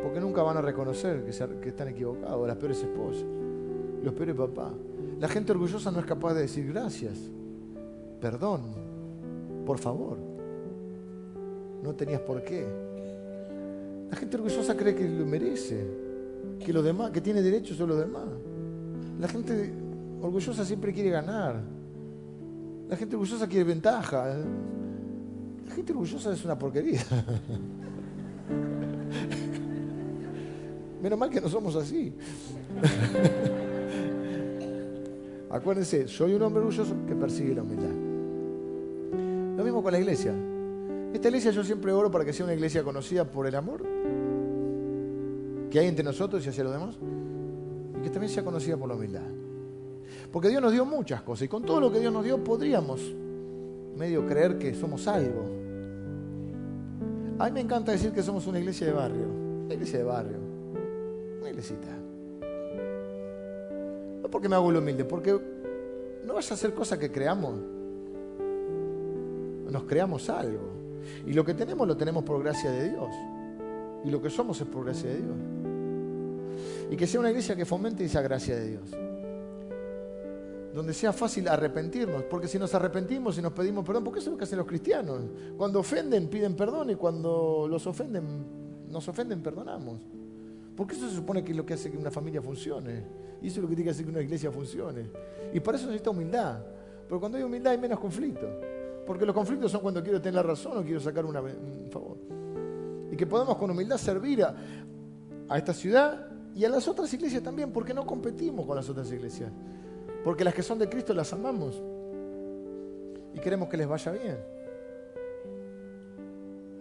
[0.02, 1.26] porque nunca van a reconocer
[1.62, 3.26] que están equivocados, las peores esposas,
[4.04, 4.72] los peores papás.
[5.24, 7.18] La gente orgullosa no es capaz de decir gracias,
[8.20, 8.64] perdón,
[9.66, 10.18] por favor.
[11.82, 12.68] No tenías por qué.
[14.12, 15.88] La gente orgullosa cree que lo merece,
[16.60, 18.28] que los demás, que tiene derechos sobre los demás.
[19.18, 19.72] La gente
[20.22, 21.62] orgullosa siempre quiere ganar.
[22.90, 24.36] La gente orgullosa quiere ventaja.
[25.66, 27.00] La gente orgullosa es una porquería.
[31.02, 32.14] Menos mal que no somos así.
[35.54, 37.92] Acuérdense, soy un hombre orgulloso que persigue la humildad.
[39.56, 40.34] Lo mismo con la iglesia.
[41.14, 43.84] Esta iglesia yo siempre oro para que sea una iglesia conocida por el amor
[45.70, 46.96] que hay entre nosotros y hacia los demás,
[48.00, 49.22] y que también sea conocida por la humildad.
[50.32, 53.14] Porque Dios nos dio muchas cosas, y con todo lo que Dios nos dio podríamos
[53.96, 55.46] medio creer que somos algo.
[57.38, 59.28] A mí me encanta decir que somos una iglesia de barrio,
[59.66, 60.38] una iglesia de barrio,
[61.42, 62.03] una iglesita
[64.34, 65.40] porque me hago lo humilde, porque
[66.26, 67.54] no vas a hacer cosas que creamos.
[69.70, 70.72] Nos creamos algo.
[71.28, 73.10] Y lo que tenemos lo tenemos por gracia de Dios.
[74.04, 75.36] Y lo que somos es por gracia de Dios.
[76.90, 78.90] Y que sea una iglesia que fomente esa gracia de Dios.
[80.74, 82.24] Donde sea fácil arrepentirnos.
[82.24, 84.68] Porque si nos arrepentimos y nos pedimos perdón, porque eso es lo que hacen los
[84.68, 85.22] cristianos.
[85.56, 90.00] Cuando ofenden, piden perdón y cuando los ofenden, nos ofenden, perdonamos.
[90.76, 93.23] Porque eso se supone que es lo que hace que una familia funcione.
[93.44, 95.10] Y eso es lo que tiene que hacer que una iglesia funcione.
[95.54, 96.60] Y para eso necesita humildad.
[97.06, 98.48] Pero cuando hay humildad hay menos conflicto.
[99.06, 101.34] Porque los conflictos son cuando quiero tener la razón o quiero sacar un
[101.92, 102.18] favor.
[103.12, 104.56] Y que podamos con humildad servir a,
[105.50, 106.26] a esta ciudad
[106.56, 109.52] y a las otras iglesias también, porque no competimos con las otras iglesias.
[110.24, 111.84] Porque las que son de Cristo las amamos.
[113.34, 114.38] Y queremos que les vaya bien.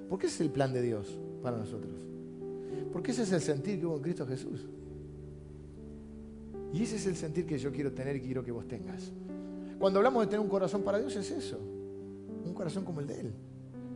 [0.09, 2.07] Porque ese es el plan de Dios para nosotros.
[2.93, 4.65] Porque ese es el sentir que hubo en Cristo Jesús.
[6.73, 9.13] Y ese es el sentir que yo quiero tener y quiero que vos tengas.
[9.79, 11.59] Cuando hablamos de tener un corazón para Dios es eso.
[12.45, 13.35] Un corazón como el de Él.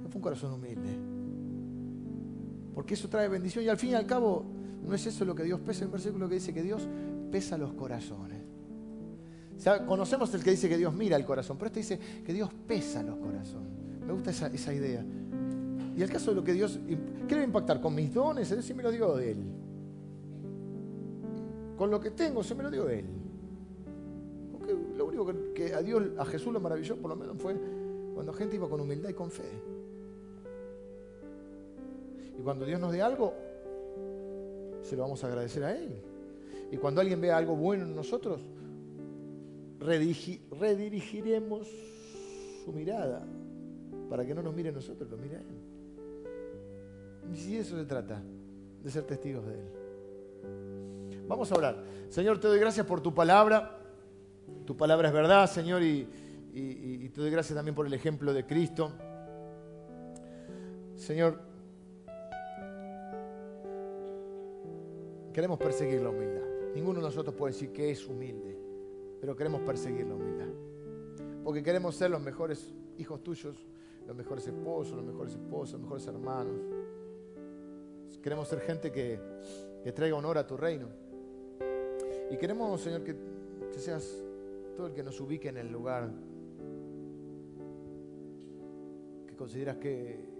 [0.03, 0.91] No fue un corazón humilde.
[2.75, 4.45] Porque eso trae bendición y al fin y al cabo
[4.87, 5.81] no es eso lo que Dios pesa.
[5.81, 6.87] En el versículo que dice que Dios
[7.31, 8.43] pesa los corazones.
[9.57, 12.33] O sea, conocemos el que dice que Dios mira el corazón, pero este dice que
[12.33, 13.71] Dios pesa los corazones.
[14.07, 15.05] Me gusta esa, idea.
[15.97, 16.79] Y el caso de lo que Dios
[17.27, 19.39] quiere impactar con mis dones, Él sí me lo dio de Él.
[21.77, 23.07] Con lo que tengo, se me lo dio de Él.
[24.53, 27.55] Porque lo único que, a Dios, a Jesús lo maravilló, por lo menos, fue
[28.15, 29.51] cuando la gente iba con humildad y con fe.
[32.39, 33.35] Y cuando Dios nos dé algo,
[34.83, 36.01] se lo vamos a agradecer a Él.
[36.71, 38.41] Y cuando alguien vea algo bueno en nosotros,
[39.79, 41.69] redirigiremos
[42.65, 43.25] su mirada
[44.09, 45.47] para que no nos mire a nosotros, lo mire a Él.
[47.33, 48.23] Y si eso se trata,
[48.83, 49.86] de ser testigos de Él.
[51.29, 51.83] Vamos a orar.
[52.09, 53.79] Señor, te doy gracias por tu palabra.
[54.65, 56.05] Tu palabra es verdad, Señor, y,
[56.53, 58.93] te doy gracias también por el ejemplo de Cristo.
[60.95, 61.41] Señor,
[65.33, 66.43] queremos perseguir la humildad.
[66.75, 68.59] Ninguno de nosotros puede decir que es humilde,
[69.21, 70.49] pero queremos perseguir la humildad.
[71.45, 73.67] Porque queremos ser los mejores hijos tuyos,
[74.07, 76.57] los mejores esposos, los mejores esposos, los mejores hermanos.
[78.23, 79.21] Queremos ser gente que,
[79.95, 80.89] traiga honor a tu reino.
[82.31, 83.15] Y queremos, Señor, que,
[83.77, 84.25] seas
[84.77, 86.11] todo el que nos ubique en el lugar
[89.27, 90.35] que consideras que,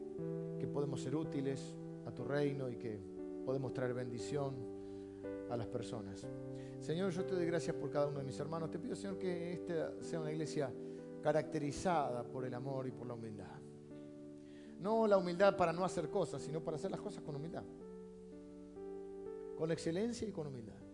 [0.73, 1.75] podemos ser útiles
[2.05, 3.01] a tu reino y que,
[3.45, 4.57] podemos traer bendición
[5.49, 6.27] a las personas.
[6.81, 8.71] Señor, yo te doy gracias por cada uno de mis hermanos.
[8.73, 10.69] Te pido, Señor, que esta sea una iglesia
[11.23, 13.61] caracterizada por el amor y por la humildad.
[14.81, 17.63] No la humildad para no hacer cosas, sino para hacer las cosas con humildad.
[19.57, 20.86] Con excelencia y con humildad.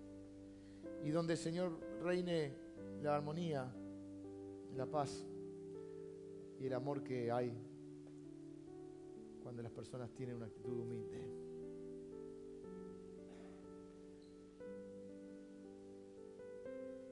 [1.05, 2.55] Y donde, Señor, reine
[3.03, 3.73] la armonía,
[4.77, 5.27] la paz
[6.59, 7.53] y el amor que hay
[9.43, 11.43] cuando las personas tienen una actitud humilde.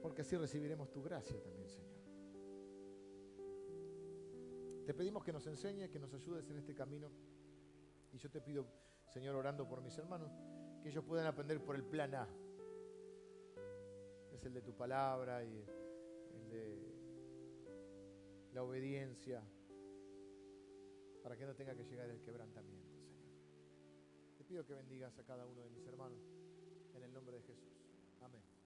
[0.01, 1.91] Porque así recibiremos tu gracia también, Señor.
[4.85, 7.09] Te pedimos que nos enseñes, que nos ayudes en este camino.
[8.11, 8.65] Y yo te pido,
[9.07, 10.31] Señor, orando por mis hermanos,
[10.81, 12.27] que ellos puedan aprender por el plan A.
[14.31, 15.65] Es el de tu palabra y
[16.33, 16.91] el de
[18.53, 19.41] la obediencia,
[21.23, 23.31] para que no tenga que llegar el quebrantamiento, Señor.
[24.37, 26.19] Te pido que bendigas a cada uno de mis hermanos
[26.95, 27.71] en el nombre de Jesús.
[28.21, 28.60] Amén.